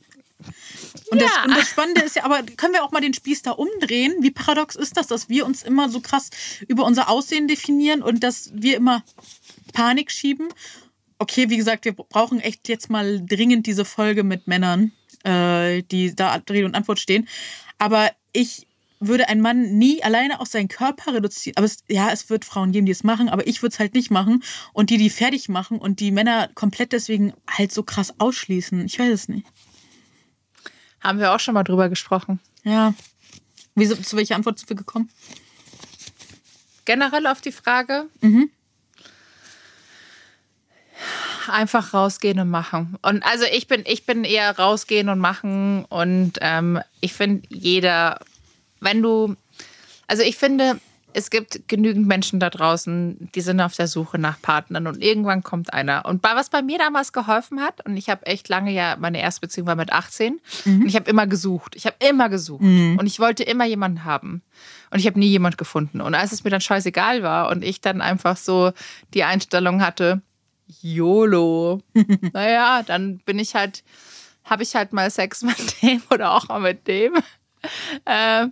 [1.10, 1.28] Und, ja.
[1.28, 4.14] das, und das Spannende ist ja, aber können wir auch mal den Spieß da umdrehen?
[4.20, 6.30] Wie paradox ist das, dass wir uns immer so krass
[6.66, 9.04] über unser Aussehen definieren und dass wir immer
[9.72, 10.48] Panik schieben?
[11.18, 14.92] Okay, wie gesagt, wir brauchen echt jetzt mal dringend diese Folge mit Männern,
[15.26, 17.28] äh, die da Rede und Antwort stehen.
[17.78, 18.66] Aber ich
[19.00, 21.56] würde ein Mann nie alleine auf seinen Körper reduzieren.
[21.56, 23.94] Aber es, ja, es wird Frauen geben, die es machen, aber ich würde es halt
[23.94, 24.42] nicht machen.
[24.72, 28.86] Und die, die fertig machen und die Männer komplett deswegen halt so krass ausschließen.
[28.86, 29.46] Ich weiß es nicht.
[31.00, 32.40] Haben wir auch schon mal drüber gesprochen.
[32.64, 32.94] Ja.
[33.74, 35.10] Wie, zu welcher Antwort sind wir gekommen?
[36.86, 38.08] Generell auf die Frage.
[38.22, 38.50] Mhm.
[41.48, 42.96] Einfach rausgehen und machen.
[43.02, 45.84] Und also ich bin, ich bin eher rausgehen und machen.
[45.86, 48.18] Und ähm, ich finde, jeder,
[48.80, 49.36] wenn du,
[50.06, 50.80] also ich finde,
[51.16, 55.42] es gibt genügend Menschen da draußen, die sind auf der Suche nach Partnern und irgendwann
[55.42, 56.04] kommt einer.
[56.04, 59.40] Und was bei mir damals geholfen hat, und ich habe echt lange ja, meine erste
[59.40, 60.82] Beziehung war mit 18, mhm.
[60.82, 61.74] und ich habe immer gesucht.
[61.74, 62.60] Ich habe immer gesucht.
[62.60, 62.98] Mhm.
[62.98, 64.42] Und ich wollte immer jemanden haben.
[64.90, 66.02] Und ich habe nie jemanden gefunden.
[66.02, 68.72] Und als es mir dann scheißegal war und ich dann einfach so
[69.14, 70.20] die Einstellung hatte,
[70.66, 71.80] YOLO,
[72.32, 73.84] naja, dann bin ich halt,
[74.44, 77.14] habe ich halt mal Sex mit dem oder auch mal mit dem.
[78.04, 78.48] Äh,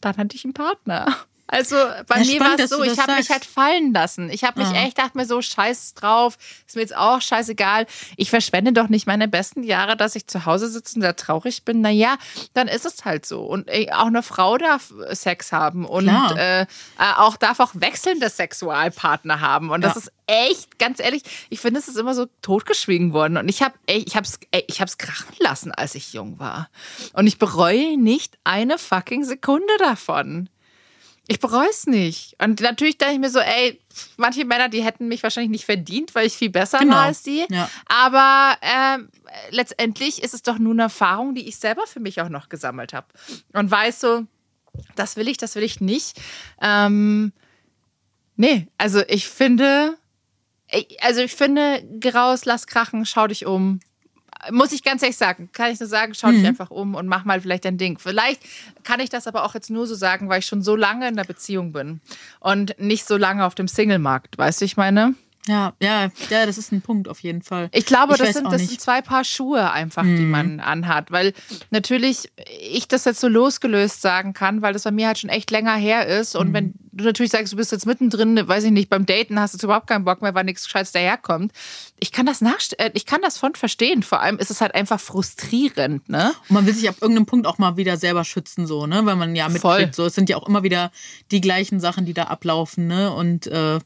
[0.00, 1.16] dann hatte ich einen Partner.
[1.46, 1.76] Also
[2.06, 4.30] bei ja, mir war es so, ich habe mich halt fallen lassen.
[4.30, 4.82] Ich habe mich ja.
[4.82, 7.86] echt, dachte mir so, scheiß drauf, ist mir jetzt auch scheißegal.
[8.16, 11.64] Ich verschwende doch nicht meine besten Jahre, dass ich zu Hause sitze und da traurig
[11.64, 11.82] bin.
[11.82, 12.16] Naja,
[12.54, 13.42] dann ist es halt so.
[13.42, 16.66] Und ey, auch eine Frau darf Sex haben und äh, äh,
[17.16, 19.70] auch darf auch wechselnde Sexualpartner haben.
[19.70, 20.00] Und das ja.
[20.00, 23.36] ist echt, ganz ehrlich, ich finde, es ist immer so totgeschwiegen worden.
[23.36, 26.70] Und ich habe ich hab's, ich hab's krachen lassen, als ich jung war.
[27.12, 30.48] Und ich bereue nicht eine fucking Sekunde davon.
[31.26, 32.36] Ich bereue es nicht.
[32.42, 33.80] Und natürlich denke ich mir so, ey,
[34.16, 36.96] manche Männer, die hätten mich wahrscheinlich nicht verdient, weil ich viel besser genau.
[36.96, 37.46] war als die.
[37.48, 37.70] Ja.
[37.86, 39.08] Aber ähm,
[39.50, 42.92] letztendlich ist es doch nur eine Erfahrung, die ich selber für mich auch noch gesammelt
[42.92, 43.06] habe.
[43.54, 44.26] Und weiß so,
[44.96, 46.20] das will ich, das will ich nicht.
[46.60, 47.32] Ähm,
[48.36, 49.96] nee, also ich finde,
[51.00, 53.80] also ich finde, geh raus, lass krachen, schau dich um,
[54.50, 56.32] muss ich ganz ehrlich sagen, kann ich nur sagen, schau mhm.
[56.36, 57.98] dich einfach um und mach mal vielleicht dein Ding.
[57.98, 58.40] Vielleicht
[58.82, 61.16] kann ich das aber auch jetzt nur so sagen, weil ich schon so lange in
[61.16, 62.00] der Beziehung bin
[62.40, 64.38] und nicht so lange auf dem Single-Markt.
[64.38, 65.14] Weißt du, ich meine?
[65.46, 67.68] Ja, ja, ja, das ist ein Punkt auf jeden Fall.
[67.72, 70.16] Ich glaube, ich das, sind, das sind zwei Paar Schuhe einfach, mhm.
[70.16, 71.10] die man anhat.
[71.10, 71.34] Weil
[71.70, 72.30] natürlich
[72.70, 75.76] ich das jetzt so losgelöst sagen kann, weil das bei mir halt schon echt länger
[75.76, 76.34] her ist.
[76.34, 76.52] Und mhm.
[76.54, 79.66] wenn du natürlich sagst, du bist jetzt mittendrin, weiß ich nicht, beim Daten hast du
[79.66, 81.52] überhaupt keinen Bock mehr, weil nichts Scheiß daherkommt.
[82.00, 84.02] Ich kann das nachstellen, äh, ich kann das von verstehen.
[84.02, 86.32] Vor allem ist es halt einfach frustrierend, ne?
[86.48, 89.04] Und man will sich ab irgendeinem Punkt auch mal wieder selber schützen, so, ne?
[89.04, 90.90] Weil man ja mitkriegt, so, es sind ja auch immer wieder
[91.30, 93.12] die gleichen Sachen, die da ablaufen, ne?
[93.12, 93.78] Und äh,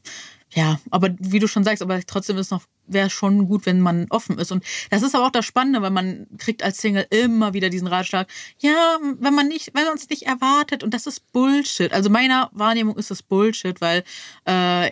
[0.51, 4.07] ja, aber wie du schon sagst, aber trotzdem ist noch, wäre schon gut, wenn man
[4.09, 4.51] offen ist.
[4.51, 7.87] Und das ist aber auch das Spannende, weil man kriegt als Single immer wieder diesen
[7.87, 8.27] Ratschlag,
[8.59, 11.93] ja, wenn man nicht, wenn man uns nicht erwartet, und das ist Bullshit.
[11.93, 14.03] Also meiner Wahrnehmung ist das Bullshit, weil
[14.45, 14.91] äh,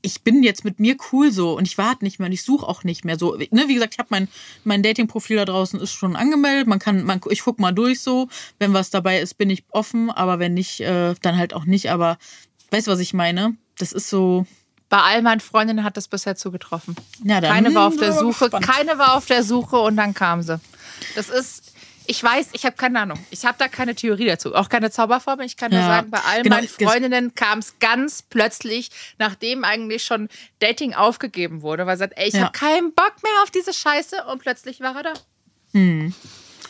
[0.00, 2.66] ich bin jetzt mit mir cool so und ich warte nicht mehr und ich suche
[2.66, 3.36] auch nicht mehr so.
[3.36, 4.28] Ne, wie gesagt, ich habe mein,
[4.64, 6.66] mein Dating-Profil da draußen ist schon angemeldet.
[6.66, 8.28] Man kann, man, ich guck mal durch so.
[8.58, 11.90] Wenn was dabei ist, bin ich offen, aber wenn nicht, äh, dann halt auch nicht.
[11.90, 12.18] Aber
[12.70, 13.56] weißt du, was ich meine?
[13.76, 14.46] Das ist so.
[14.88, 16.96] Bei all meinen Freundinnen hat das bisher zugetroffen.
[17.22, 20.58] Dann keine war auf der Suche, keine war auf der Suche und dann kam sie.
[21.14, 21.72] Das ist,
[22.06, 23.18] ich weiß, ich habe keine Ahnung.
[23.30, 25.44] Ich habe da keine Theorie dazu, auch keine Zauberformel.
[25.44, 29.62] Ich kann nur ja, sagen, bei all genau, meinen Freundinnen kam es ganz plötzlich, nachdem
[29.62, 32.44] eigentlich schon Dating aufgegeben wurde, weil sie sagt, ey, ich ja.
[32.44, 35.12] habe keinen Bock mehr auf diese Scheiße und plötzlich war er da.
[35.72, 36.14] Hm.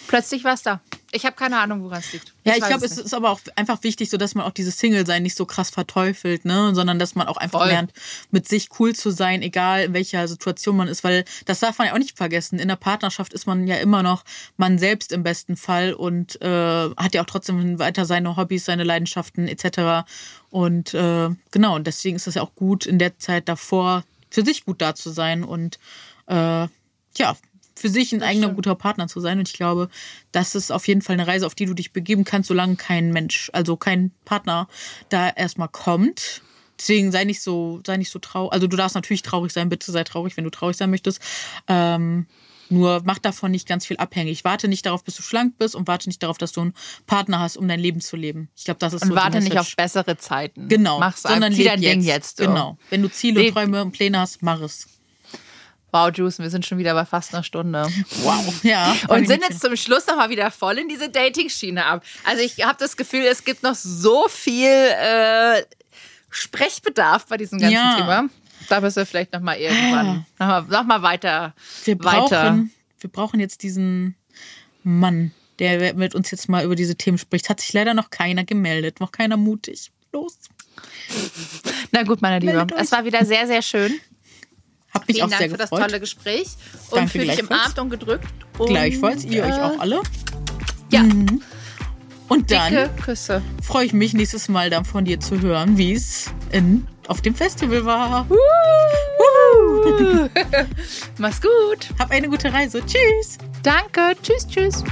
[0.09, 0.81] Plötzlich war es da.
[1.13, 2.35] Ich habe keine Ahnung, woran es liegt.
[2.45, 3.07] Ja, ich, weiß glaube, es nicht.
[3.07, 6.45] ist aber auch einfach wichtig, so dass man auch dieses Single-Sein nicht so krass verteufelt,
[6.45, 6.75] ne?
[6.75, 7.69] Sondern dass man auch einfach Voll.
[7.69, 7.93] lernt,
[8.31, 11.89] mit sich cool zu sein, egal in welcher Situation man ist, weil das darf man
[11.89, 12.59] ja auch nicht vergessen.
[12.59, 14.25] In der Partnerschaft ist man ja immer noch
[14.57, 18.85] man selbst im besten Fall und äh, hat ja auch trotzdem weiter seine Hobbys, seine
[18.85, 20.09] Leidenschaften etc.
[20.51, 24.45] Und äh, genau, und deswegen ist es ja auch gut, in der Zeit davor für
[24.45, 25.79] sich gut da zu sein und
[26.27, 26.67] äh,
[27.17, 27.37] ja,
[27.79, 29.39] für sich ein eigener guter Partner zu sein.
[29.39, 29.89] Und ich glaube,
[30.33, 33.13] das ist auf jeden Fall eine Reise, auf die du dich begeben kannst, solange kein
[33.13, 34.69] Mensch, also kein Partner
[35.09, 36.43] da erstmal kommt.
[36.79, 38.53] Deswegen sei nicht so, sei nicht so traurig.
[38.53, 41.21] Also du darfst natürlich traurig sein, bitte sei traurig, wenn du traurig sein möchtest.
[41.67, 42.27] Ähm,
[42.71, 44.45] nur mach davon nicht ganz viel abhängig.
[44.45, 46.75] Warte nicht darauf, bis du schlank bist und warte nicht darauf, dass du einen
[47.07, 48.51] Partner hast, um dein Leben zu leben.
[48.57, 50.69] Ich glaube, das ist Und so warte nicht auf bessere Zeiten.
[50.69, 51.57] Genau, Mach's sondern einfach.
[51.57, 52.37] Zieh dein Ding jetzt.
[52.37, 52.45] so.
[52.47, 52.77] Genau.
[52.91, 54.87] Wenn du Ziele, Leb- Träume und Pläne hast, mach es.
[55.91, 57.87] Wow, Juice, wir sind schon wieder bei fast einer Stunde.
[58.23, 58.63] Wow.
[58.63, 58.95] Ja.
[59.09, 62.05] Und sind jetzt zum Schluss nochmal wieder voll in diese Dating-Schiene ab.
[62.25, 65.63] Also ich habe das Gefühl, es gibt noch so viel äh,
[66.31, 67.97] Sprechbedarf bei diesem ganzen Ja.
[67.97, 68.25] Thema.
[68.69, 72.59] Da müssen wir vielleicht nochmal irgendwann nochmal noch mal weiter, wir brauchen, weiter.
[73.01, 74.15] wir brauchen jetzt diesen
[74.83, 77.49] Mann, der mit uns jetzt mal über diese Themen spricht.
[77.49, 79.91] Hat sich leider noch keiner gemeldet, noch keiner mutig.
[80.13, 80.37] Los.
[81.93, 83.99] Na gut, meine Liebe, es war wieder sehr, sehr schön.
[84.93, 86.49] Hab mich Vielen auch Dank sehr für das tolle Gespräch.
[86.91, 87.61] Und Danke, fühle dich gleichfalls.
[87.61, 88.27] umarmt und gedrückt.
[88.59, 90.01] Und, Gleichfalls, ihr euch äh, auch alle.
[90.91, 91.03] Ja,
[92.29, 93.43] Und dann dicke Küsse.
[93.63, 97.35] freue ich mich nächstes Mal dann von dir zu hören, wie es in auf dem
[97.35, 98.27] Festival war.
[101.19, 101.89] Mach's gut.
[101.99, 102.83] Hab eine gute Reise.
[102.85, 103.39] Tschüss.
[103.63, 104.15] Danke.
[104.23, 104.85] Tschüss, tschüss.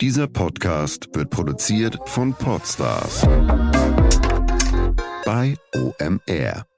[0.00, 3.26] Dieser Podcast wird produziert von Podstars
[5.30, 6.69] bei OMR.